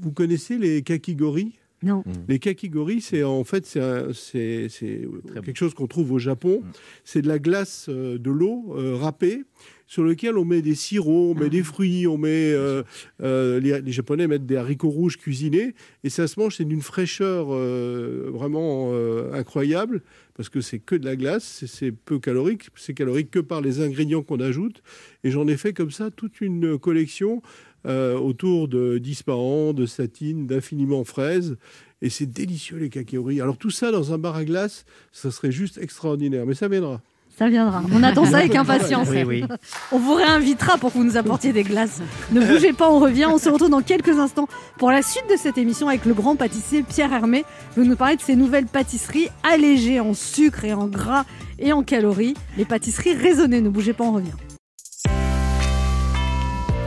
[0.00, 1.57] Vous connaissez les kakigori?
[1.82, 2.02] Non.
[2.28, 5.06] les kakigori, c'est en fait c'est
[5.44, 6.62] quelque chose qu'on trouve au Japon.
[7.04, 9.44] C'est de la glace euh, de l'eau euh, râpée
[9.86, 12.82] sur lequel on met des sirops, on met des fruits, on met euh,
[13.22, 15.74] euh, les, les Japonais mettent des haricots rouges cuisinés
[16.04, 16.56] et ça se mange.
[16.56, 20.02] C'est d'une fraîcheur euh, vraiment euh, incroyable
[20.34, 23.60] parce que c'est que de la glace, c'est- c'est peu calorique, c'est calorique que par
[23.60, 24.82] les ingrédients qu'on ajoute.
[25.24, 27.40] Et j'en ai fait comme ça toute une collection
[27.88, 31.56] euh, autour de d'ispahan, de satine, d'infiniment fraise.
[32.02, 33.40] Et c'est délicieux les cacahuètes.
[33.40, 36.46] Alors tout ça dans un bar à glace, ça serait juste extraordinaire.
[36.46, 37.00] Mais ça viendra.
[37.38, 37.82] Ça viendra.
[37.92, 39.08] On attend ça avec impatience.
[39.10, 39.44] Oui, oui.
[39.92, 42.02] On vous réinvitera pour que vous nous apportiez des glaces.
[42.32, 43.26] Ne bougez pas, on revient.
[43.26, 46.34] On se retrouve dans quelques instants pour la suite de cette émission avec le grand
[46.34, 47.44] pâtissier Pierre Hermé.
[47.76, 51.24] Il va nous parler de ses nouvelles pâtisseries allégées en sucre et en gras
[51.60, 52.34] et en calories.
[52.56, 53.60] Les pâtisseries raisonnées.
[53.60, 54.32] Ne bougez pas, on revient.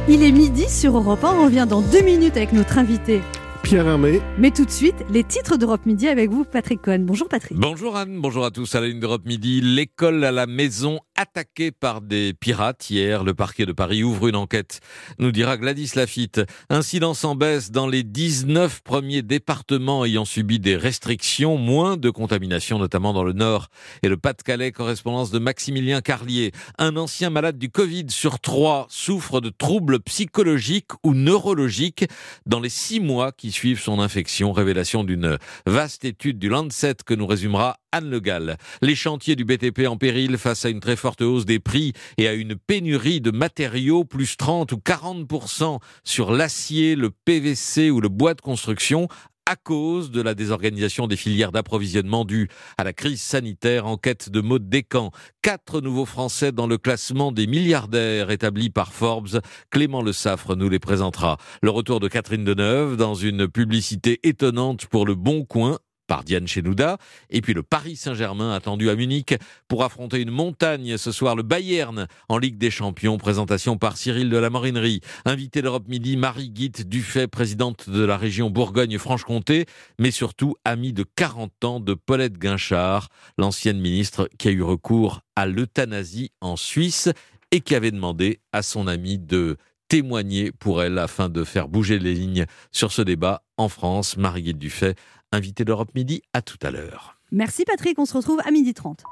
[0.10, 1.36] Il est midi sur Europe 1.
[1.36, 3.22] On revient dans deux minutes avec notre invité.
[3.62, 4.20] Pierre Hermé.
[4.40, 7.02] Mais tout de suite, les titres d'Europe Midi avec vous, Patrick Cohen.
[7.02, 7.58] Bonjour Patrick.
[7.58, 9.62] Bonjour Anne, bonjour à tous à la ligne d'Europe Midi.
[9.62, 12.90] L'école à la maison attaquée par des pirates.
[12.90, 14.80] Hier, le parquet de Paris ouvre une enquête,
[15.20, 16.42] nous dira Gladys Lafitte.
[16.70, 22.80] Incidence en baisse dans les 19 premiers départements ayant subi des restrictions, moins de contamination,
[22.80, 23.68] notamment dans le Nord
[24.04, 24.72] et le Pas-de-Calais.
[24.72, 26.52] Correspondance de Maximilien Carlier.
[26.78, 32.06] Un ancien malade du Covid sur trois souffre de troubles psychologiques ou neurologiques
[32.46, 34.54] dans les six mois qui suivent son infection.
[34.54, 38.58] Révélation d'une vaste étude du Lancet que nous résumera Anne Le Gall.
[38.82, 42.28] Les chantiers du BTP en péril face à une très forte hausse des prix et
[42.28, 48.10] à une pénurie de matériaux, plus 30 ou 40% sur l'acier, le PVC ou le
[48.10, 49.08] bois de construction
[49.46, 53.86] à cause de la désorganisation des filières d'approvisionnement due à la crise sanitaire.
[53.88, 55.12] Enquête de Maud Descamps.
[55.42, 59.42] Quatre nouveaux Français dans le classement des milliardaires établi par Forbes.
[59.70, 61.38] Clément Le Saffre nous les présentera.
[61.62, 65.80] Le retour de Catherine Deneuve dans une publicité étonnante pour le Bon Coin
[66.12, 66.98] par Diane Chenouda.
[67.30, 69.34] Et puis le Paris Saint-Germain attendu à Munich
[69.70, 73.18] pour affronter une montagne ce soir, le Bayern en Ligue des Champions.
[73.18, 75.00] Présentation par Cyril de la Morinerie.
[75.24, 79.68] Invité d'Europe Midi, Marie-Guite Dufay, présidente de la région Bourgogne-Franche-Comté,
[80.00, 83.08] mais surtout amie de 40 ans de Paulette Guinchard,
[83.38, 87.08] l'ancienne ministre qui a eu recours à l'euthanasie en Suisse
[87.52, 89.56] et qui avait demandé à son ami de
[89.88, 94.16] témoigner pour elle afin de faire bouger les lignes sur ce débat en France.
[94.16, 94.96] Marie-Guite Dufay,
[95.32, 97.18] invité d'Europe Midi, à tout à l'heure.
[97.32, 99.04] Merci Patrick, on se retrouve à midi 30.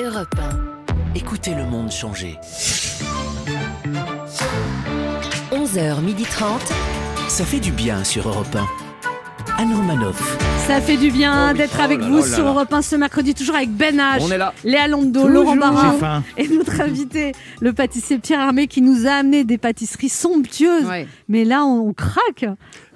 [0.00, 1.14] Europe 1.
[1.14, 2.38] Écoutez le monde changer.
[5.50, 6.72] 11h30.
[7.28, 8.81] Ça fait du bien sur Europe 1.
[9.62, 10.18] Anne Romanoff.
[10.66, 12.50] Ça fait du bien d'être avec là vous là là sur là.
[12.50, 14.52] Europe 1 ce mercredi, toujours avec Ben H, On est là.
[14.64, 15.28] Léa Londo.
[15.28, 20.08] Laurent Barra et notre invité, le pâtissier Pierre Armé, qui nous a amené des pâtisseries
[20.08, 20.88] somptueuses.
[21.28, 22.44] Mais là, on, on craque.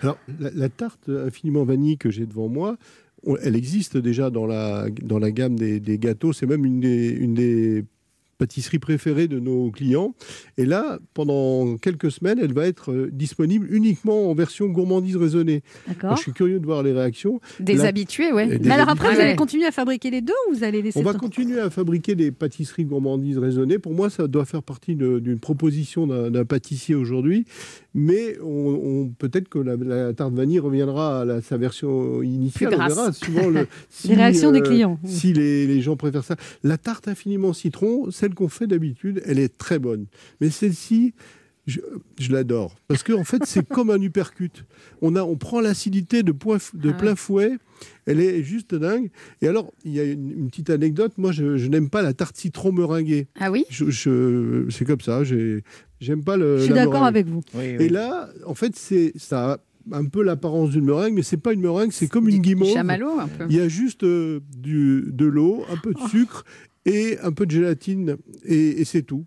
[0.03, 2.75] Alors, la, la tarte infiniment vanille que j'ai devant moi,
[3.45, 6.33] elle existe déjà dans la, dans la gamme des, des gâteaux.
[6.33, 7.85] C'est même une des, une des
[8.39, 10.15] pâtisseries préférées de nos clients.
[10.57, 15.63] Et là, pendant quelques semaines, elle va être euh, disponible uniquement en version gourmandise raisonnée.
[15.87, 16.17] D'accord.
[16.17, 17.41] Je suis curieux de voir les réactions.
[17.61, 20.65] Des habitués, des Mais alors après, vous allez continuer à fabriquer les deux ou vous
[20.65, 23.79] allez laisser On va continuer à fabriquer des pâtisseries gourmandises raisonnées.
[23.79, 27.45] Pour moi, ça doit faire partie d'une proposition d'un pâtissier aujourd'hui.
[27.99, 32.69] Mais on, on- peut-être que la, la tarte vanille reviendra à la- sa version initiale.
[32.71, 32.95] Plus On grasse.
[32.95, 33.67] verra suivant le,
[34.09, 34.99] Les réactions des clients.
[35.07, 36.37] Si les, les gens préfèrent ça.
[36.63, 40.05] La tarte infiniment citron, celle qu'on fait d'habitude, elle est très bonne.
[40.43, 41.15] Mais celle-ci,
[41.67, 41.81] je,
[42.19, 42.77] je l'adore.
[42.89, 44.65] Parce qu'en fait, c'est comme un uppercut.
[45.03, 47.53] On, a, on prend l'acidité de, point- de Ah plein fouet.
[48.07, 49.11] Elle est juste dingue.
[49.43, 51.13] Et alors, il y a une, une petite anecdote.
[51.19, 53.27] Moi, je, je n'aime pas la tarte citron meringuée.
[53.39, 53.65] Ah oui?
[53.69, 55.25] Je, je- C'est comme ça.
[55.25, 55.63] j'ai-
[56.01, 56.59] J'aime pas le.
[56.59, 57.09] Je suis d'accord meringue.
[57.09, 57.43] avec vous.
[57.59, 59.59] Et là, en fait, c'est ça a
[59.99, 62.73] un peu l'apparence d'une meringue, mais c'est pas une meringue, c'est comme une guimauve.
[62.73, 63.45] chamallow, un peu.
[63.49, 66.45] Il y a juste euh, du, de l'eau, un peu de sucre
[66.85, 69.25] et un peu de gélatine, et, et c'est tout.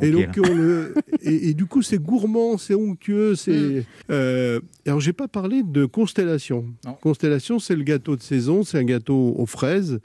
[0.00, 3.34] Et donc, on le, et, et du coup, c'est gourmand, c'est onctueux.
[3.34, 3.52] C'est.
[3.52, 3.82] Mm.
[4.10, 6.66] euh, alors, j'ai pas parlé de constellation.
[7.00, 10.00] Constellation, c'est le gâteau de saison, c'est un gâteau aux fraises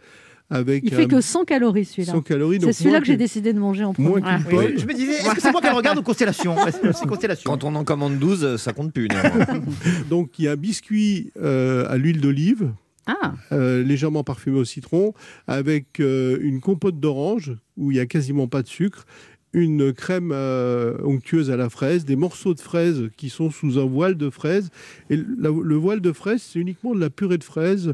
[0.50, 0.84] avec.
[0.86, 2.14] Il fait un- que 100 calories celui-là.
[2.14, 4.10] 100 calories, C'est donc celui-là moins que j'ai décidé de manger en premier.
[4.10, 4.78] moins qu'une pomme.
[4.78, 6.56] Je me disais, est-ce que c'est moi qui regarde ou Constellation
[6.94, 7.50] C'est Constellation.
[7.52, 9.08] Quand on en commande 12, ça compte plus.
[10.10, 12.72] Donc, il y a un biscuit euh, à l'huile d'olive.
[13.12, 13.34] Ah.
[13.54, 15.16] euh, légèrement parfumé au citron,
[15.48, 19.06] avec euh, une compote d'orange où il y a quasiment pas de sucre,
[19.54, 23.86] une crème euh, onctueuse à la fraise, des morceaux de fraises qui sont sous un
[23.86, 24.70] voile de fraise.
[25.10, 27.94] Et la- le voile de fraise, c'est uniquement de la purée de fraise,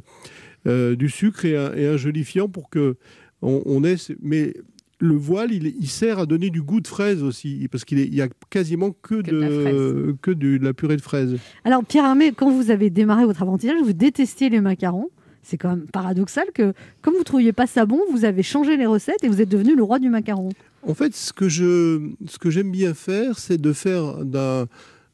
[0.68, 2.95] euh, du sucre et un, et un jolifiant pour que
[3.41, 3.95] on, on ait.
[4.22, 4.53] Mais
[4.99, 8.08] le voile, il, il sert à donner du goût de fraise aussi, parce qu'il est-
[8.08, 11.36] il y a quasiment que, de la de, que de la purée de fraise.
[11.64, 15.10] Alors, Pierre Armé, quand vous avez démarré votre apprentissage, vous détestiez les macarons.
[15.43, 18.78] C'est quand même paradoxal que, comme vous ne trouviez pas ça bon, vous avez changé
[18.78, 20.49] les recettes et vous êtes devenu le roi du macaron.
[20.88, 24.67] En fait, ce que je, ce que j'aime bien faire, c'est de faire d'un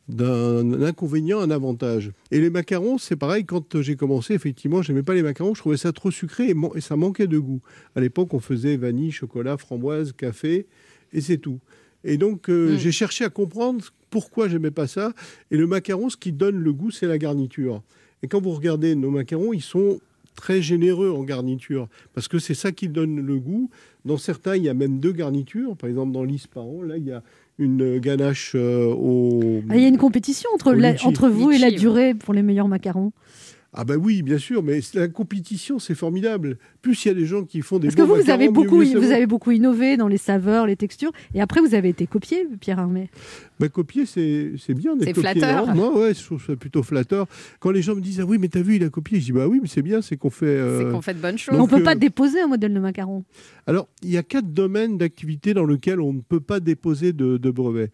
[0.10, 2.12] d'un inconvénient un avantage.
[2.32, 3.46] Et les macarons, c'est pareil.
[3.46, 5.54] Quand j'ai commencé, effectivement, j'aimais pas les macarons.
[5.54, 7.62] Je trouvais ça trop sucré et, man- et ça manquait de goût.
[7.96, 10.66] À l'époque, on faisait vanille, chocolat, framboise, café,
[11.14, 11.60] et c'est tout.
[12.04, 12.78] Et donc, euh, Mm.
[12.80, 15.14] j'ai cherché à comprendre pourquoi j'aimais pas ça.
[15.50, 17.82] Et le macaron, ce qui donne le goût, c'est la garniture.
[18.22, 20.02] Et quand vous regardez nos macarons, ils sont
[20.36, 23.70] très généreux en garniture, parce que c'est ça qui donne le goût.
[24.06, 25.76] Dans certains, il y a même deux garnitures.
[25.78, 27.22] Par exemple, dans l'Isparon, là, il y a
[27.60, 29.62] une ganache euh, au...
[29.70, 32.42] Ah, Il y a une compétition entre, la- entre vous et la durée pour les
[32.42, 33.12] meilleurs macarons.
[33.74, 36.58] Ah bah oui, bien sûr, mais la compétition, c'est formidable.
[36.82, 38.50] Plus il y a des gens qui font des Parce que vous, vous macarons, avez,
[38.50, 41.12] beaucoup, vous avez beaucoup innové dans les saveurs, les textures.
[41.34, 43.10] Et après, vous avez été copié, Pierre Armé.
[43.62, 45.68] Bah, copier, c'est c'est bien d'être C'est flatteur.
[45.68, 47.28] non Moi, ouais, je trouve ça plutôt flatteur.
[47.62, 49.32] Quand les gens me disent Ah oui, mais t'as vu, il a copié, je dis
[49.32, 50.48] Bah oui, mais c'est bien, c'est qu'on fait.
[50.48, 51.54] euh, C'est qu'on fait de bonnes choses.
[51.54, 53.24] Mais on Donc, peut pas euh, déposer un modèle de macaron.
[53.68, 57.38] Alors, il y a quatre domaines d'activité dans lesquels on ne peut pas déposer de,
[57.38, 57.90] de brevet.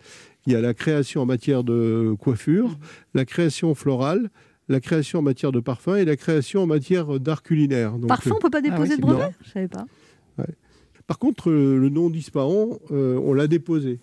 [0.47, 2.79] Il y a la création en matière de coiffure,
[3.13, 4.31] la création florale,
[4.69, 7.93] la création en matière de parfum et la création en matière d'art culinaire.
[7.93, 9.23] Donc, Parfum, on peut pas déposer c'est de brevet?
[9.23, 9.29] non.
[9.45, 9.85] Je savais pas.
[11.07, 13.99] Par contre, euh, le nom d'Ispahan, euh, on l'a déposé.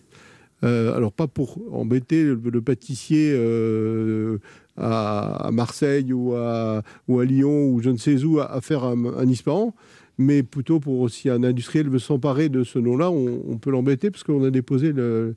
[0.62, 4.38] Euh, alors, pas pour embêter le, le pâtissier euh,
[4.78, 8.60] à, à Marseille ou à, ou à Lyon ou je ne sais où à, à
[8.62, 9.74] faire un, un Ispahan,
[10.16, 14.10] mais plutôt pour si un industriel veut s'emparer de ce nom-là, on, on peut l'embêter
[14.10, 15.34] parce qu'on a déposé le-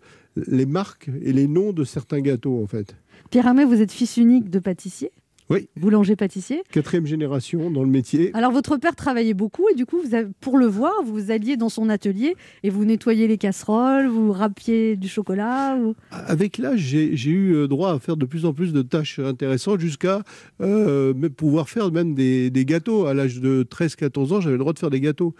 [0.48, 2.96] les marques et les noms de certains gâteaux, en fait.
[3.30, 5.12] Pierre Armé, vous êtes fils unique de pâtissier
[5.50, 5.68] Oui.
[5.78, 8.32] Boulanger-pâtissier Quatrième génération dans le métier.
[8.34, 11.58] Alors votre père travaillait beaucoup et du coup, vous avez- pour le voir, vous alliez
[11.58, 15.78] dans son atelier et vous nettoyiez les casseroles, vous râpiez du chocolat.
[15.78, 19.20] ou- Avec l'âge, j'ai eu euh, droit à faire de plus en plus de tâches
[19.20, 20.22] intéressantes jusqu'à
[20.62, 23.06] euh, pouvoir faire même des, des gâteaux.
[23.08, 25.34] À l'âge de 13-14 ans, j'avais le droit de faire des gâteaux.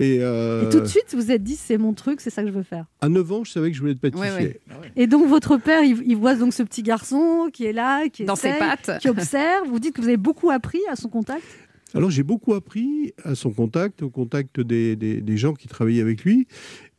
[0.00, 2.42] Et, euh, Et tout de suite, vous vous êtes dit, c'est mon truc, c'est ça
[2.42, 2.86] que je veux faire.
[3.00, 4.30] à 9 ans, je savais que je voulais être pâtissier.
[4.30, 4.60] Ouais,
[4.96, 8.24] Et donc votre père, il, il voit donc ce petit garçon qui est là, qui
[8.24, 8.98] Dans ses essaye, pattes.
[9.00, 9.66] qui observe.
[9.68, 11.42] Vous dites que vous avez beaucoup appris à son contact?
[11.94, 16.02] Alors j'ai beaucoup appris à son contact, au contact des, des- des gens qui travaillaient
[16.02, 16.46] avec lui.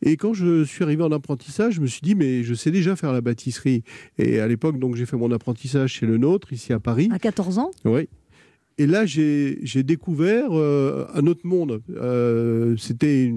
[0.01, 2.95] Et quand je suis arrivé en apprentissage, je me suis dit, mais je sais déjà
[2.95, 3.83] faire la pâtisserie.
[4.17, 7.07] Et à l'époque, donc j'ai fait mon apprentissage chez le nôtre, ici à Paris.
[7.13, 7.69] À 14 ans?
[7.85, 8.09] Oui.
[8.80, 11.82] Et là, j'ai découvert euh, un autre monde.
[11.97, 13.32] Euh, C'était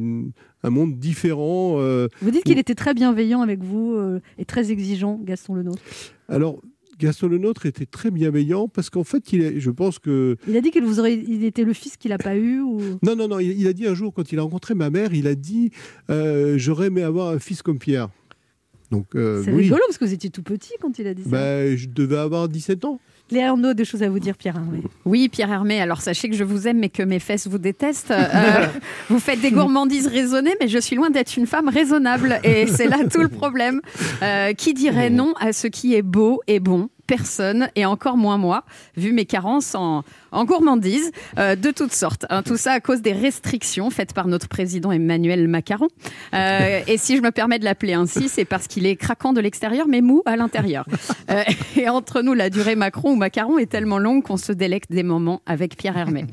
[0.62, 1.74] un monde différent.
[1.80, 3.96] euh, Vous dites qu'il était très bienveillant avec vous
[4.38, 5.82] et très exigeant, Gaston Lenôtre.
[6.28, 6.62] Alors,
[7.00, 10.60] Gaston Lenôtre était très bienveillant parce qu'en fait, il est- je pense que Il a
[10.60, 12.78] dit qu'il vous aurait, il était le fils qu'il n'a pas eu ou...
[13.02, 13.40] Non, non, non.
[13.40, 15.72] Il, il a dit un jour, quand il a rencontré ma mère, il a dit
[16.08, 18.08] J'aurais aimé avoir un fils comme Pierre.
[18.92, 19.62] C'est oui.
[19.64, 21.30] rigolo parce que vous étiez tout petit quand il a dit ça.
[21.30, 23.00] Bah, je devais avoir 17 ans.
[23.32, 24.82] Léa Arnaud, des choses à vous dire, Pierre Armé.
[25.04, 28.10] Oui, Pierre Hermé, alors sachez que je vous aime mais que mes fesses vous détestent.
[28.10, 28.66] Euh,
[29.08, 32.40] vous faites des gourmandises raisonnées, mais je suis loin d'être une femme raisonnable.
[32.44, 33.80] Et c'est là tout le problème.
[34.22, 36.88] Euh, qui dirait non à ce qui est beau et bon?
[37.12, 38.64] Personne, et encore moins moi,
[38.96, 40.02] vu mes carences en,
[40.46, 42.24] gourmandise euh, de toutes sortes.
[42.30, 42.42] hein.
[42.42, 45.88] tout ça à cause des restrictions faites par notre président Emmanuel Macron.
[46.32, 49.42] Euh, et si je me permets de l'appeler ainsi, c'est parce qu'il est craquant de
[49.42, 50.86] l'extérieur, mais mou à l'intérieur.
[51.30, 51.42] Euh,
[51.76, 55.02] et entre nous, la durée Macron ou Macaron est tellement longue qu'on se délecte des
[55.02, 56.24] moments avec Pierre Hermé.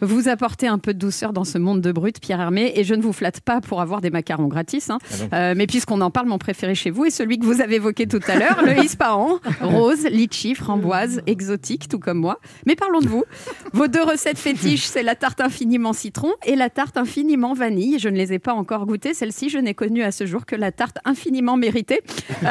[0.00, 2.94] Vous apportez un peu de douceur dans ce monde de brut, Pierre Hermé, et je
[2.94, 4.88] ne vous flatte pas pour avoir des macarons gratis.
[4.90, 4.98] hein.
[5.32, 8.06] Euh, mais puisqu'on en parle, mon préféré chez vous est celui que vous avez évoqué
[8.06, 12.40] tout à l'heure, le Ispahan, rose, litchi, framboise, exotique, tout comme moi.
[12.66, 13.24] Mais parlons de vous.
[13.72, 17.98] Vos deux recettes fétiches, c'est la tarte infiniment citron et la tarte infiniment vanille.
[17.98, 19.12] Je ne les ai pas encore goûtées.
[19.12, 22.00] Celle-ci, je n'ai connue à ce jour que la tarte infiniment méritée.
[22.42, 22.46] Euh,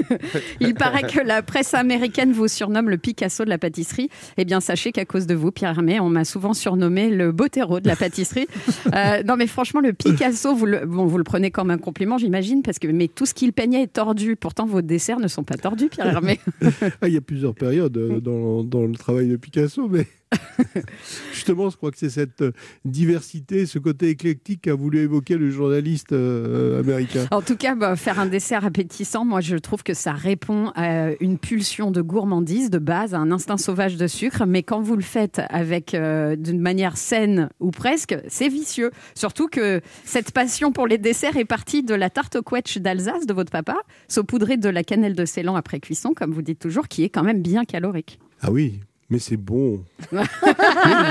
[0.60, 4.10] il paraît que la presse américaine vous surnomme le Picasso de la pâtisserie.
[4.36, 7.80] Eh bien, sachez qu'à cause de vous, Pierre Hermé, on m'a souvent surnommé le Botero
[7.80, 8.46] de la pâtisserie.
[8.94, 12.18] Euh, non, mais franchement, le Picasso, vous le, bon, vous le prenez comme un compliment,
[12.18, 14.34] j'imagine, parce que mais tout ce qu'il peignait est tordu.
[14.34, 16.40] Pourtant, vos desserts ne sont pas tordus, Pierre Hermé.
[17.02, 20.06] Ah, il y a plusieurs périodes euh, dans, dans le travail de Picasso, mais
[21.32, 22.52] justement, je crois que c'est cette euh,
[22.84, 27.26] diversité, ce côté éclectique qu'a voulu évoquer le journaliste euh, américain.
[27.30, 31.10] En tout cas, bah, faire un dessert appétissant, moi je trouve que ça répond à
[31.20, 34.44] une pulsion de gourmandise de base, à un instinct sauvage de sucre.
[34.46, 38.90] Mais quand vous le faites avec euh, d'une manière saine ou presque, c'est vicieux.
[39.14, 43.26] Surtout que cette passion pour les desserts est partie de la tarte au quetch d'Alsace
[43.26, 43.76] de votre papa,
[44.08, 47.24] saupoudrée de la cannelle de Ceylan après cuisson, comme vous dites toujours, qui est quand
[47.24, 48.18] même bien calorique.
[48.42, 48.80] Ah oui,
[49.10, 49.84] mais c'est bon.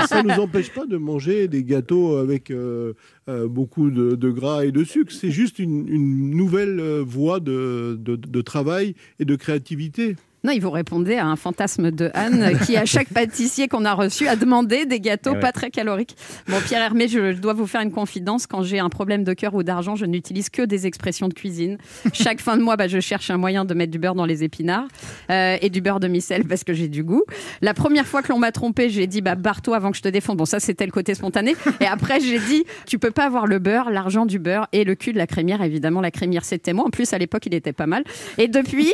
[0.08, 2.94] Ça ne nous empêche pas de manger des gâteaux avec euh,
[3.28, 5.12] euh, beaucoup de, de gras et de sucre.
[5.12, 10.16] C'est juste une, une nouvelle euh, voie de, de- de travail et de créativité.
[10.42, 13.92] Non, il vous répondait à un fantasme de Anne qui, à chaque pâtissier qu'on a
[13.92, 15.40] reçu, a demandé des gâteaux Eh ouais.
[15.40, 16.16] pas très caloriques.
[16.48, 18.46] Bon, Pierre Hermé, je, dois vous faire une confidence.
[18.46, 21.76] Quand j'ai un problème de cœur ou d'argent, je n'utilise que des expressions de cuisine.
[22.14, 24.42] Chaque fin de mois, bah, je cherche un moyen de mettre du beurre dans les
[24.42, 24.88] épinards
[25.30, 27.22] euh, et du beurre de micelle parce que j'ai du goût.
[27.60, 30.08] La première fois que l'on m'a trompé, j'ai dit bah, barre-toi avant que je te
[30.08, 30.38] défonde.
[30.38, 31.54] Bon, ça, c'était le côté spontané.
[31.80, 34.94] Et après, j'ai dit tu peux pas avoir le beurre, l'argent du beurre et le
[34.94, 35.62] cul de la crémière.
[35.62, 36.86] Évidemment, la crémière, c'était moi.
[36.86, 38.04] En plus, à l'époque, il était pas mal.
[38.38, 38.92] Et depuis,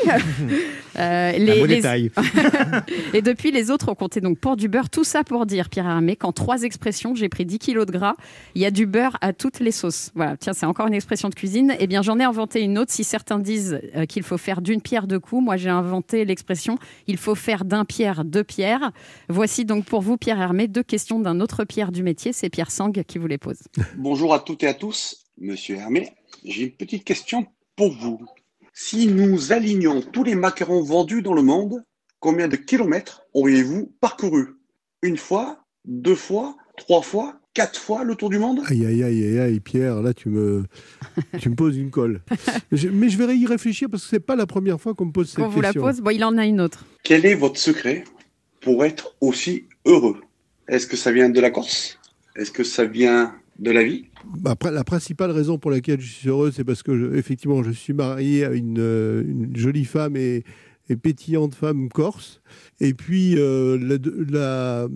[0.99, 2.11] euh, les, beau les- détail.
[3.15, 4.91] et depuis, les autres ont compté donc pour du beurre.
[4.91, 8.15] Tout ça pour dire, Pierre Hermé, qu'en trois expressions, j'ai pris 10 kilos de gras.
[8.55, 10.11] Il y a du beurre à toutes les sauces.
[10.15, 11.75] Voilà, tiens, c'est encore une expression de cuisine.
[11.79, 12.93] Eh bien, j'en ai inventé une autre.
[12.93, 16.79] Si certains disent euh, qu'il faut faire d'une pierre deux coups, moi, j'ai inventé l'expression
[17.07, 18.93] il faut faire d'un pierre deux pierres.
[19.29, 22.33] Voici donc pour vous, Pierre Hermé, deux questions d'un autre Pierre du métier.
[22.33, 23.59] C'est Pierre Sang qui vous les pose.
[23.97, 26.11] Bonjour à toutes et à tous, Monsieur Hermé.
[26.45, 28.21] J'ai une petite question pour vous.
[28.79, 31.83] Si nous alignons tous les macarons vendus dans le monde,
[32.21, 34.49] combien de kilomètres auriez-vous parcouru?
[35.01, 38.61] Une fois, deux fois, trois fois, quatre fois le tour du monde?
[38.67, 40.65] Aïe, aïe, aïe, aïe, aïe, Pierre, là, tu me,
[41.41, 42.21] tu me poses une colle.
[42.71, 45.13] Je- mais je vais y réfléchir parce que c'est pas la première fois qu'on me
[45.13, 45.81] pose cette Qu'on vous la question.
[45.83, 46.85] pose Bon, il en a une autre.
[47.03, 48.05] Quel est votre secret
[48.61, 50.21] pour être aussi heureux?
[50.69, 51.99] Est-ce que ça vient de la Corse?
[52.37, 54.05] Est-ce que ça vient de la vie
[54.39, 57.63] Bah, Après, la principale raison pour laquelle je suis heureux, c'est parce que, je- effectivement,
[57.63, 60.45] je suis marié à une, euh, jolie femme et,
[61.03, 62.41] pétillante femme corse.
[62.81, 64.87] Et puis, euh, la, deux- la,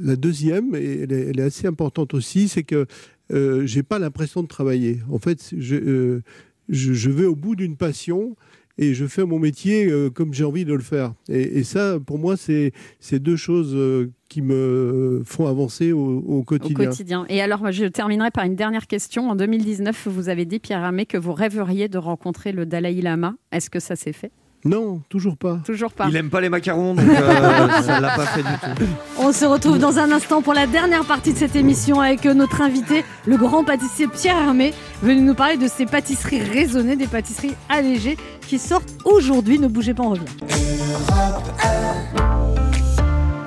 [0.00, 2.86] la deuxième, et elle est, assez importante aussi, c'est que
[3.30, 5.00] euh, j'ai pas l'impression de travailler.
[5.10, 6.22] En fait, euh,
[6.70, 8.36] je, je vais au bout d'une passion
[8.82, 11.14] et je fais mon métier euh, comme j'ai envie de le faire.
[11.28, 12.72] Et, ça, pour moi, c'est
[13.12, 16.86] deux choses euh, qui me font avancer au, au au quotidien.
[16.86, 17.26] quotidien.
[17.28, 19.30] Et alors, je terminerai par une dernière question.
[19.30, 23.34] En 2019, vous avez dit, Pierre Hermé, que vous rêveriez de rencontrer le Dalai Lama.
[23.52, 24.32] Est-ce que ça s'est fait?
[24.64, 25.58] Non, toujours pas.
[25.64, 26.06] Toujours pas.
[26.08, 28.84] Il aime pas les macarons, donc euh, ça l'a pas fait du tout.
[29.18, 32.34] On se retrouve dans un instant pour la dernière partie de cette émission avec euh,
[32.34, 37.08] notre invité, le grand pâtissier Pierre Hermé, venu nous parler de ses pâtisseries raisonnées, des
[37.08, 39.58] pâtisseries allégées qui sortent aujourd'hui.
[39.58, 40.24] Ne bougez pas, on revient.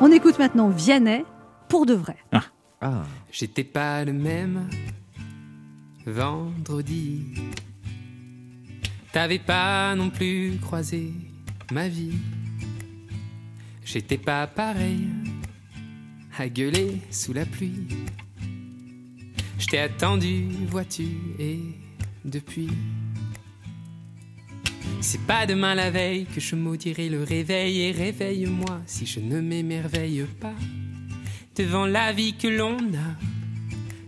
[0.01, 1.23] On écoute maintenant Vianney
[1.69, 2.17] pour de vrai.
[3.31, 4.67] J'étais pas le même
[6.05, 7.33] vendredi.
[9.15, 11.13] T'avais pas non plus croisé
[11.71, 12.17] ma vie.
[13.85, 15.07] J'étais pas pareil
[16.37, 17.87] à gueuler sous la pluie.
[19.57, 21.07] Je t'ai attendu, vois-tu,
[21.39, 21.59] et
[22.25, 22.67] depuis.
[24.99, 29.39] C'est pas demain la veille que je maudirai le réveil et réveille-moi si je ne
[29.39, 30.55] m'émerveille pas
[31.55, 33.15] devant la vie que l'on a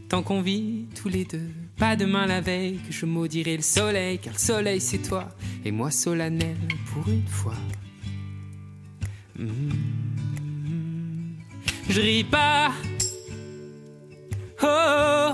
[0.10, 1.50] tant qu'on vit tous les deux.
[1.78, 5.30] Pas demain la veille que je maudirai le soleil car le soleil c'est toi
[5.64, 6.58] et moi solennel
[6.92, 7.54] pour une fois.
[9.38, 9.70] Mhm.
[11.88, 12.72] Je ris pas.
[14.64, 15.34] Oh.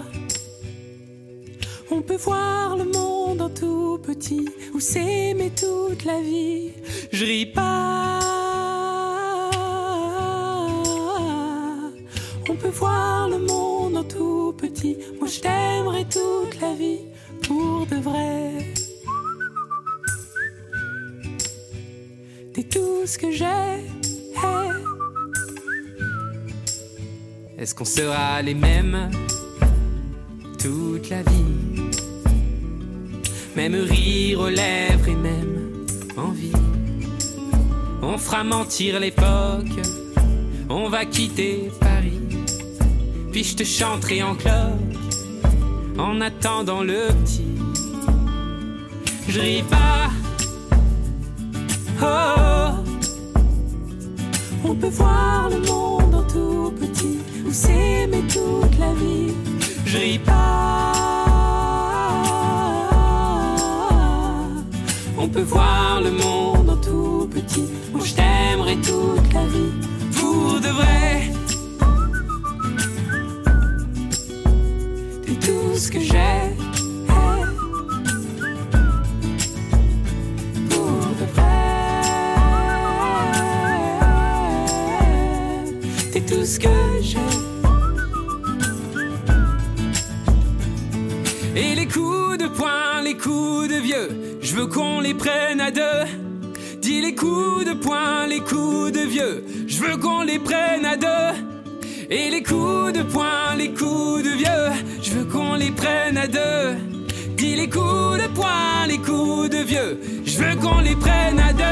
[1.91, 6.71] On peut voir le monde en tout petit ou s'aimer toute la vie.
[7.11, 8.19] Je ris pas.
[12.49, 14.97] On peut voir le monde en tout petit.
[15.19, 15.39] Moi je
[16.05, 17.01] toute la vie
[17.47, 18.51] pour de vrai.
[22.53, 24.03] T'es tout ce que j'ai.
[27.57, 29.09] Est-ce qu'on sera les mêmes
[30.59, 31.81] toute la vie?
[33.55, 35.85] Même rire aux lèvres et même
[36.17, 36.51] envie.
[38.01, 39.79] On fera mentir l'époque,
[40.69, 42.19] on va quitter Paris.
[43.31, 44.82] Puis je te chanterai en cloque
[45.97, 47.55] en attendant le petit.
[49.27, 50.09] Je ris pas.
[52.01, 52.71] Oh,
[54.65, 59.33] on peut voir le monde en tout petit ou s'aimer toute la vie.
[59.85, 60.93] Je ris pas.
[65.17, 67.65] On peut voir le monde en tout petit.
[67.93, 69.71] Moi je t'aimerai toute la vie
[70.15, 71.32] pour de vrai.
[75.91, 76.17] Que j'ai.
[86.25, 86.69] Tout ce que
[87.01, 87.17] j'ai.
[91.55, 95.69] Et les coups de poing, les coups de vieux, je veux qu'on les prenne à
[95.69, 95.81] deux.
[96.81, 100.95] Dis les coups de poing, les coups de vieux, je veux qu'on les prenne à
[100.95, 101.43] deux.
[102.09, 104.71] Et les coups de poing, les coups de vieux,
[105.13, 106.75] je veux qu'on les prenne à deux.
[107.37, 109.99] Dis les coups de poing, les coups de vieux.
[110.25, 111.63] Je veux qu'on les prenne à deux.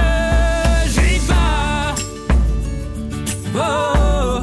[0.85, 1.95] Je J'ai pas.
[3.55, 4.41] Oh.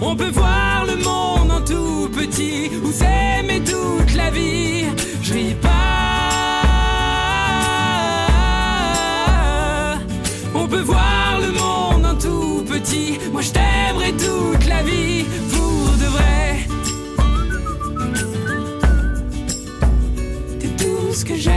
[0.00, 4.86] On peut voir le monde en tout petit ou s'aimer toute la vie.
[5.22, 5.68] Je ris pas.
[10.54, 13.18] On peut voir le monde en tout petit.
[13.30, 15.26] Moi je t'aimerai toute la vie.
[21.20, 21.50] Ce que j'ai.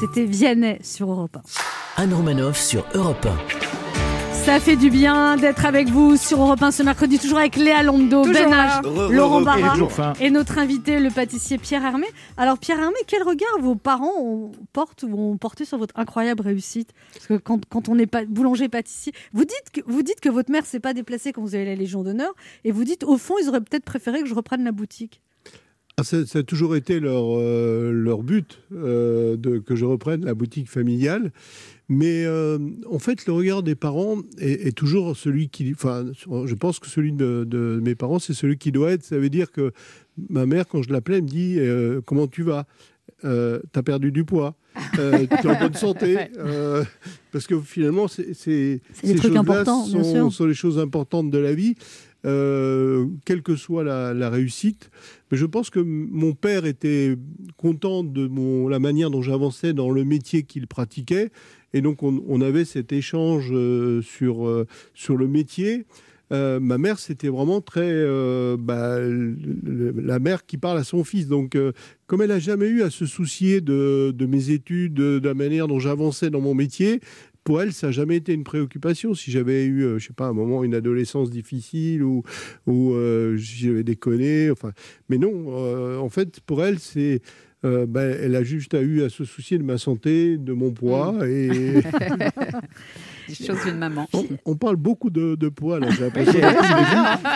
[0.00, 1.61] C'était Vianney sur Europe 1.
[1.96, 3.28] Anne Romanoff sur Europe
[4.32, 7.82] Ça fait du bien d'être avec vous sur Europe 1 ce mercredi, toujours avec Léa
[7.82, 8.80] Londo, Toujours Ben.
[8.82, 12.06] H, Laurent Barra et notre invité, le pâtissier Pierre Hermé.
[12.38, 16.42] Alors Pierre Hermé, quel regard vos parents ont, portent ou ont porté sur votre incroyable
[16.42, 16.92] réussite?
[17.12, 20.50] Parce que quand, quand on est pas boulanger-pâtissier, vous dites, que, vous dites que votre
[20.50, 22.32] mère s'est pas déplacée quand vous avez la Légion d'honneur
[22.64, 25.20] et vous dites au fond, ils auraient peut-être préféré que je reprenne la boutique.
[25.98, 30.24] Ah, ça, ça a toujours été leur, euh, leur but euh, de, que je reprenne
[30.24, 31.32] la boutique familiale.
[31.94, 32.58] Mais euh,
[32.90, 35.72] en fait, le regard des parents est, est toujours celui qui.
[35.74, 39.04] Enfin, je pense que celui de, de mes parents, c'est celui qui doit être.
[39.04, 39.72] Ça veut dire que
[40.30, 42.64] ma mère, quand je l'appelais, elle me dit euh, Comment tu vas?
[43.24, 44.56] Euh, T'as perdu du poids
[44.98, 46.82] euh, T'es en bonne santé Euh,
[47.30, 48.32] Parce que finalement, c'est.
[48.32, 50.32] C'est C'est ces choses-là sont, sûr.
[50.32, 51.74] sont les choses importantes de la vie.
[52.24, 54.90] Euh, quelle que soit la, réussite.
[55.30, 57.16] Mais je pense que mon père était
[57.56, 58.28] content de
[58.68, 61.30] la manière dont j'avançais dans le métier qu'il pratiquait.
[61.74, 65.84] Et donc, on, avait cet échange euh, sur, euh, sur le métier.
[66.30, 67.92] Ma mère, c'était vraiment très
[68.56, 71.28] bah, la mère qui parle à son fils.
[71.28, 71.58] Donc,
[72.06, 75.68] comme elle n'a jamais eu à se soucier de, mes études, de, de la manière
[75.68, 77.00] dont j'avançais dans mon métier,
[77.44, 79.14] pour elle, ça n'a jamais été une préoccupation.
[79.14, 82.22] Si j'avais eu, euh, je sais pas, un moment, une adolescence difficile ou,
[82.66, 84.72] ou euh, j'avais déconné, enfin,
[85.08, 87.20] mais non, euh, en fait, pour elle, c'est.
[87.64, 91.14] euh, ben, elle a juste eu à se soucier de ma santé, de mon poids
[91.28, 91.80] et.
[93.28, 94.08] Les choses d'une maman.
[94.12, 96.40] On, on parle beaucoup de, de poids là, j'ai l'impression.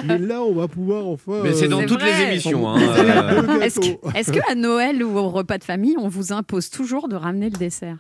[0.06, 1.40] mais là, on va pouvoir enfin.
[1.44, 2.68] Mais c'est dans euh, toutes les émissions.
[2.68, 3.60] Hein, euh.
[3.60, 7.08] Est-ce que, est-ce que à Noël ou au repas de famille, on vous impose toujours
[7.08, 7.98] de ramener le dessert?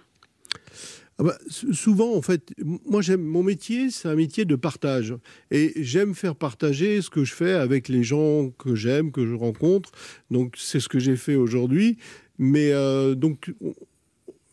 [1.18, 2.52] Ah bah, souvent, en fait,
[2.84, 5.14] moi j'aime mon métier, c'est un métier de partage,
[5.50, 9.32] et j'aime faire partager ce que je fais avec les gens que j'aime, que je
[9.34, 9.92] rencontre.
[10.30, 11.96] Donc c'est ce que j'ai fait aujourd'hui.
[12.38, 13.72] Mais euh, donc on-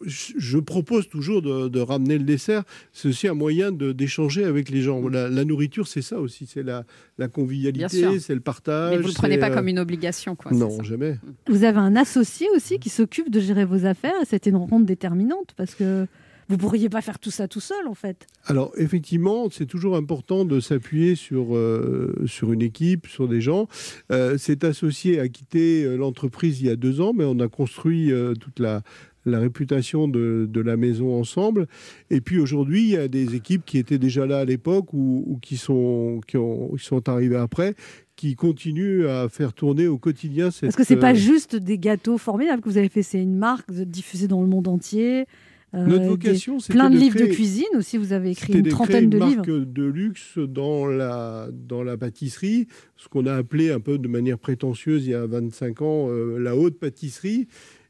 [0.06, 2.64] je propose toujours de, de ramener le dessert.
[2.92, 5.08] C'est aussi un moyen d'échanger avec les gens.
[5.08, 6.84] La, la nourriture, c'est ça aussi, c'est la,
[7.30, 8.92] convivialité, c'est le partage.
[8.92, 10.52] Mais vous ne le prenez pas euh, comme une obligation, quoi.
[10.52, 11.18] Non, jamais.
[11.48, 14.86] Vous avez un associé aussi qui s'occupe de gérer vos affaires et c'était une rencontre
[14.86, 16.06] déterminante parce que
[16.50, 18.28] vous pourriez pas faire tout ça tout seul en fait.
[18.46, 23.68] Alors effectivement, c'est toujours important de s'appuyer sur, euh, sur une équipe, sur des gens.
[24.12, 27.48] Euh, cet associé a quitté euh, l'entreprise il y a deux ans, mais on a
[27.48, 28.82] construit euh, toute la,
[29.26, 31.68] la réputation de, de la maison ensemble.
[32.10, 35.24] Et puis aujourd'hui, il y a des équipes qui étaient déjà là à l'époque ou,
[35.26, 37.76] ou qui, sont, qui, ont, qui sont arrivées après,
[38.16, 40.64] qui continuent à faire tourner au quotidien cette...
[40.64, 43.72] Parce que c'est pas juste des gâteaux formidables que vous avez fait, c'est une marque
[43.72, 45.26] diffusée dans le monde entier.
[45.74, 47.98] Euh, Notre des- vocation, c'était plein de de livres de cuisine aussi.
[47.98, 49.46] Vous avez écrit une de créer trentaine de livres.
[49.66, 52.68] de luxe dans la, dans la pâtisserie,
[52.98, 56.38] ce qu'on a appelé un peu de manière prétentieuse il y a 25 ans euh,
[56.38, 57.48] la haute pâtisserie,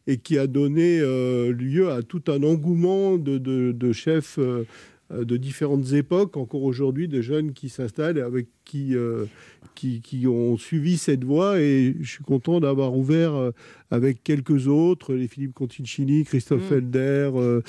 [0.08, 4.66] et qui a donné euh, lieu à tout un engouement de, de- chefs euh,
[5.12, 9.26] euh, de différentes époques, encore aujourd'hui, de jeunes qui s'installent et avec qui, euh,
[9.74, 11.60] qui, qui ont suivi cette voie.
[11.60, 13.52] Et je suis content d'avoir ouvert euh,
[13.92, 16.70] avec quelques autres, les Philippe Conticini, Christophe Mm.
[16.70, 17.62] Felder, euh,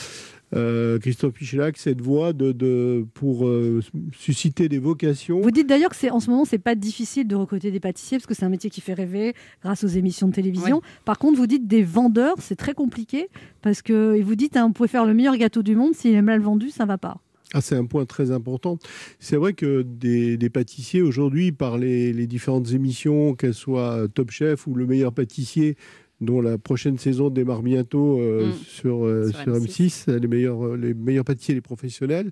[0.55, 3.81] euh, Christophe Pichelac, cette voie de, de, pour euh,
[4.13, 5.41] susciter des vocations.
[5.41, 8.19] Vous dites d'ailleurs que c'est en ce moment c'est pas difficile de recruter des pâtissiers
[8.19, 10.81] parce que c'est un métier qui fait rêver grâce aux émissions de télévision.
[11.05, 13.29] Par contre, vous dites des vendeurs, c'est très compliqué
[13.63, 16.15] parce que et vous dites hein, vous pouvez faire le meilleur gâteau du monde s'il
[16.15, 17.21] est mal vendu, ça va pas.
[17.55, 18.79] Ah, c'est un point très important.
[19.21, 24.31] C'est vrai que des, des pâtissiers aujourd'hui, par les, les différentes émissions, qu'elles soient Top
[24.33, 25.77] Chef ou Le meilleur pâtissier,
[26.21, 28.53] dont la prochaine saison démarre bientôt euh, Mm.
[28.67, 32.31] sur, euh, Sur sur M6, les, meilleurs, euh, les meilleurs pâtissiers, les professionnels,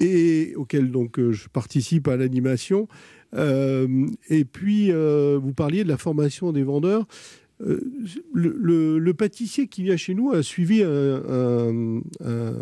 [0.00, 2.86] et auxquels donc euh, je participe à l'animation.
[4.30, 7.04] Et puis, vous parliez de la formation des vendeurs.
[7.60, 7.80] Le,
[8.32, 12.52] le- le pâtissier qui vient chez nous a suivi un, un- un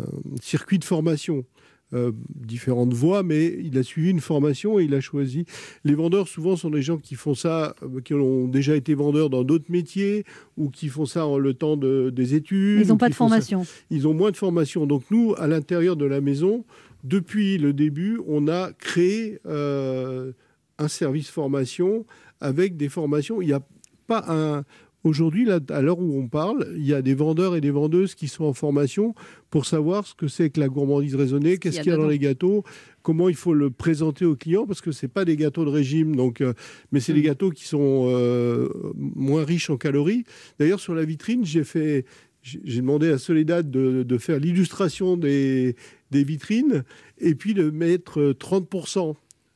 [0.41, 1.45] circuit de formation.
[1.93, 5.45] Euh, différentes voies, mais il a suivi une formation et il a choisi.
[5.83, 9.29] Les vendeurs, souvent, sont des gens qui font ça, euh, qui ont déjà été vendeurs
[9.29, 10.23] dans d'autres métiers
[10.57, 12.81] ou qui font ça en le temps de- des études.
[12.81, 13.65] Ils n'ont pas de ça- formation.
[13.89, 14.85] Ils ont moins de formation.
[14.85, 16.65] Donc nous, à l'intérieur de la maison,
[17.03, 20.31] depuis le début, on a créé euh,
[20.79, 22.05] un service formation
[22.41, 23.41] avec des formations.
[23.41, 23.61] Il n'y a
[24.07, 24.63] pas un...
[25.03, 28.29] Aujourd'hui, à l'heure où on parle, il y a des vendeurs et des vendeuses qui
[28.29, 29.13] sont en formation
[29.49, 32.19] pour savoir ce que c'est que la gourmandise raisonnée, qu'est-ce qu'il y a dans les
[32.19, 32.63] gâteaux,
[33.01, 36.15] comment il faut le présenter aux clients, parce que c'est pas des gâteaux de régime,
[36.15, 36.53] donc, euh,
[36.93, 40.23] mais c'est des gâteaux qui sont euh, moins riches en calories.
[40.57, 42.05] D'ailleurs, sur la vitrine, j'ai fait,
[42.41, 45.75] j'ai j'ai demandé à Soledad de, de faire l'illustration des,
[46.11, 46.83] des vitrines
[47.17, 49.15] et puis de mettre euh, 30%.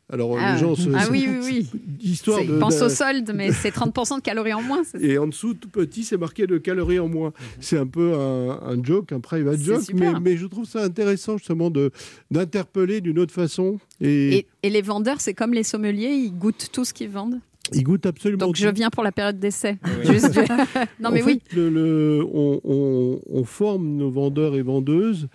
[0.10, 1.40] Alors Ah, les gens se, ah se- oui, oui,
[1.74, 1.82] oui.
[2.02, 4.84] histoire de, Ils pensent de- au solde, mais c'est 30% de calories en moins.
[4.86, 7.34] c'est ça et en dessous, tout petit, c'est marqué de calories en moins.
[7.60, 11.38] C'est un peu un, un joke, un private joke, mais, mais je trouve ça intéressant
[11.38, 11.92] justement de
[12.32, 13.80] d'interpeller d'une autre façon.
[14.00, 17.40] Et, Et, et les vendeurs, c'est comme les sommeliers, ils goûtent tout ce qu'ils vendent.
[17.74, 19.78] ils goûtent absolument Donc je viens pour la période d'essai.
[20.06, 20.40] Juste-
[21.02, 21.42] non mais En oui.
[21.50, 25.28] fait, le- le- on, on- on forme nos vendeurs et vendeuses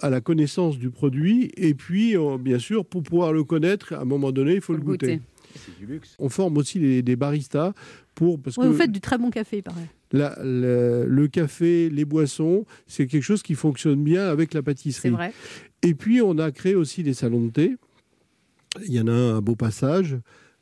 [0.00, 4.00] à la connaissance du produit et puis, euh, bien sûr, pour pouvoir le connaître, à
[4.02, 5.20] un moment donné, il faut, le goûter.
[6.18, 7.72] On forme aussi les- des baristas
[8.14, 9.88] pour parce Ouais, que Vous faites du très bon café, il paraît.
[10.12, 15.08] la- la- le café, les boissons, c'est quelque chose qui fonctionne bien avec la pâtisserie.
[15.08, 15.32] C'est vrai.
[15.82, 17.76] Et puis, on a créé aussi des salons de thé.
[18.86, 20.16] Il y en a un à Beau Passage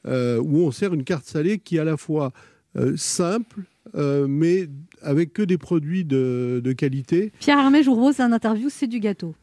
[0.06, 2.32] euh, où on sert une carte salée qui est à la fois
[2.76, 3.62] euh, simple,
[3.94, 4.68] euh, mais
[5.02, 7.32] avec que des produits de, de qualité.
[7.40, 9.34] Pierre Hermé, je vous propose un interview, c'est du gâteau.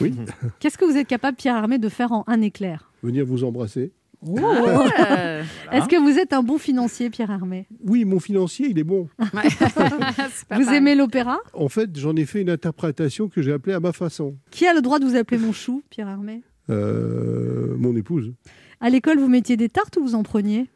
[0.00, 0.14] Oui,
[0.60, 2.90] Qu'est-ce que vous êtes capable, Pierre Hermé, de faire en un éclair?
[3.02, 3.92] Venir vous embrasser.
[4.26, 4.36] Oh
[5.72, 9.08] Est-ce que vous êtes un bon financier, Pierre Hermé Oui, mon financier, il est bon.
[10.50, 11.38] Vous aimez l'opéra?
[11.52, 14.36] En fait, j'en ai fait une interprétation que j'ai appelée à ma façon.
[14.50, 18.32] Qui a le droit de vous appeler mon chou, Pierre Hermé Euh, mon épouse.
[18.80, 20.66] À l'école, vous mettiez des tartes ou vous en preniez?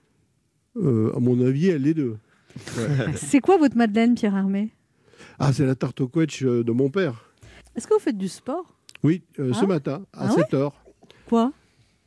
[0.76, 2.16] Euh, à mon avis, elle les deux.
[3.16, 4.70] C'est quoi votre Madeleine, Pierre Hermé?
[5.38, 7.24] Ah, c'est la tarte au quetch euh, de mon père.
[7.76, 8.64] Est-ce que vous faites du sport?
[9.02, 9.66] Oui, euh, ce Ah.
[9.66, 10.74] matin, à Ah ouais 7 heures.
[11.28, 11.52] Quoi?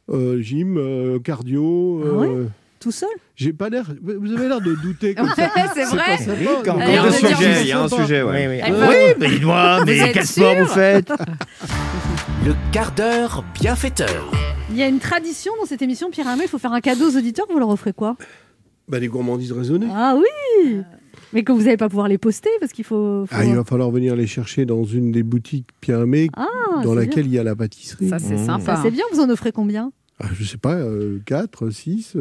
[0.09, 2.03] Euh, gym, euh, cardio.
[2.05, 2.45] Ah ouais
[2.79, 3.09] Tout seul?
[3.35, 3.91] J'ai pas l'air.
[4.01, 5.49] Vous avez l'air de douter comme Ouais, ça.
[5.73, 5.97] c'est vrai.
[6.05, 6.37] pas sympa.
[6.39, 8.47] Oui, quand- Non, quand non, le non, sujet, il y a un sujet, ouais.
[8.47, 8.75] Oui, oui.
[8.89, 11.11] Oui, mais dis-moi, mais quel sport vous faites?
[12.45, 14.31] Le quart d'heure bienfaiteur.
[14.69, 17.09] Il y a une tradition dans cette émission, Pierre Hermé, il faut faire un cadeau
[17.09, 18.15] aux auditeurs, vous leur offrez quoi?
[18.87, 19.87] Bah, les gourmandises raisonnées.
[19.91, 20.81] Ah oui
[21.33, 23.25] Mais que vous n'allez pas pouvoir les poster parce qu'il faut...
[23.27, 26.45] faut- Ah, il va falloir venir les chercher dans une des boutiques Pierre Hermé Ah,
[26.83, 27.31] dans laquelle bien.
[27.33, 28.09] il y a la pâtisserie.
[28.09, 28.45] Ça c'est Mmh.
[28.45, 28.75] sympa.
[28.75, 29.91] Ça, c'est bien, vous en offrez combien?
[30.21, 30.77] Ah, je sais pas,
[31.25, 32.15] 4, 6,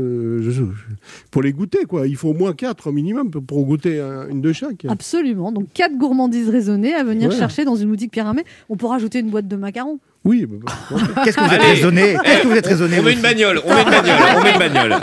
[1.30, 2.08] pour les goûter, quoi.
[2.08, 4.84] Il faut au moins 4 au minimum pour- pour goûter un- une de chaque.
[4.88, 5.52] Absolument.
[5.52, 7.36] Donc, quatre gourmandises raisonnées à venir Ouais.
[7.36, 8.42] chercher dans une boutique Pierre Hermé.
[8.68, 10.00] On peut rajouter une boîte de macarons.
[10.24, 10.56] Oui, bah,
[10.90, 12.16] bah, Qu'est-ce que vous êtes raisonné?
[12.24, 14.52] Qu'est-ce que vous êtes raisonné On met une bagnole, on met une bagnole, on met
[14.52, 14.94] une bagnole.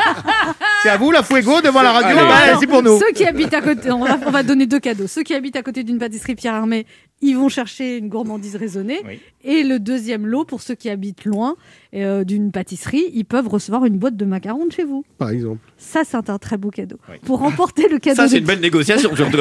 [0.84, 2.16] C'est à vous la Fuego devant la radio.
[2.16, 3.00] Bah, C'est pour nous.
[3.00, 5.08] Ceux qui habitent à côté, on va, on va donner deux cadeaux.
[5.08, 6.86] Ceux qui habitent à côté d'une pâtisserie Pierre Hermé,
[7.22, 9.02] ils vont chercher une gourmandise raisonnée.
[9.06, 9.20] Oui.
[9.44, 11.56] Et le deuxième lot, pour ceux qui habitent loin
[11.96, 15.04] euh, d'une pâtisserie, ils peuvent recevoir une boîte de macarons de chez vous.
[15.18, 15.60] par exemple.
[15.78, 16.98] Ça, c'est un très beau cadeau.
[17.26, 19.40] Pour remporter le cadeau Ça, c'est de une belle négociation, surtout.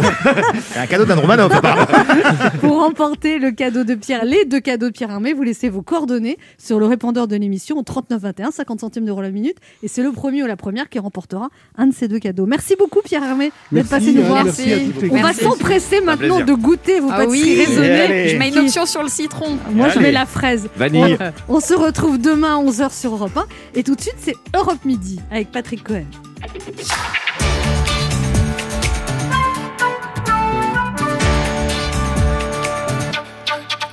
[0.73, 1.87] C'est un cadeau d'un Romanov, apparemment.
[2.61, 5.83] Pour remporter le cadeau de Pierre, les deux cadeaux de Pierre Hermé, vous laissez vos
[5.83, 9.57] coordonnées sur le répondeur de l'émission au 39 21, 50 centimes d'euros la minute.
[9.83, 12.47] Et c'est le premier ou la première qui remportera un de ces deux cadeaux.
[12.47, 14.45] Merci beaucoup, Pierre Hermé, d'être passé nous hein, voir.
[14.45, 14.73] merci.
[15.11, 17.65] On va s'empresser maintenant de goûter vos Ah pâtisseries oui.
[17.67, 18.29] raisonnées.
[18.29, 19.59] Je mets une option sur le citron.
[19.73, 20.69] Moi, je mets la fraise.
[20.77, 21.17] Vanille.
[21.49, 23.47] On, on se retrouve demain à 11h sur Europe 1.
[23.75, 26.05] Et tout de suite, c'est Europe Midi avec Patrick Cohen.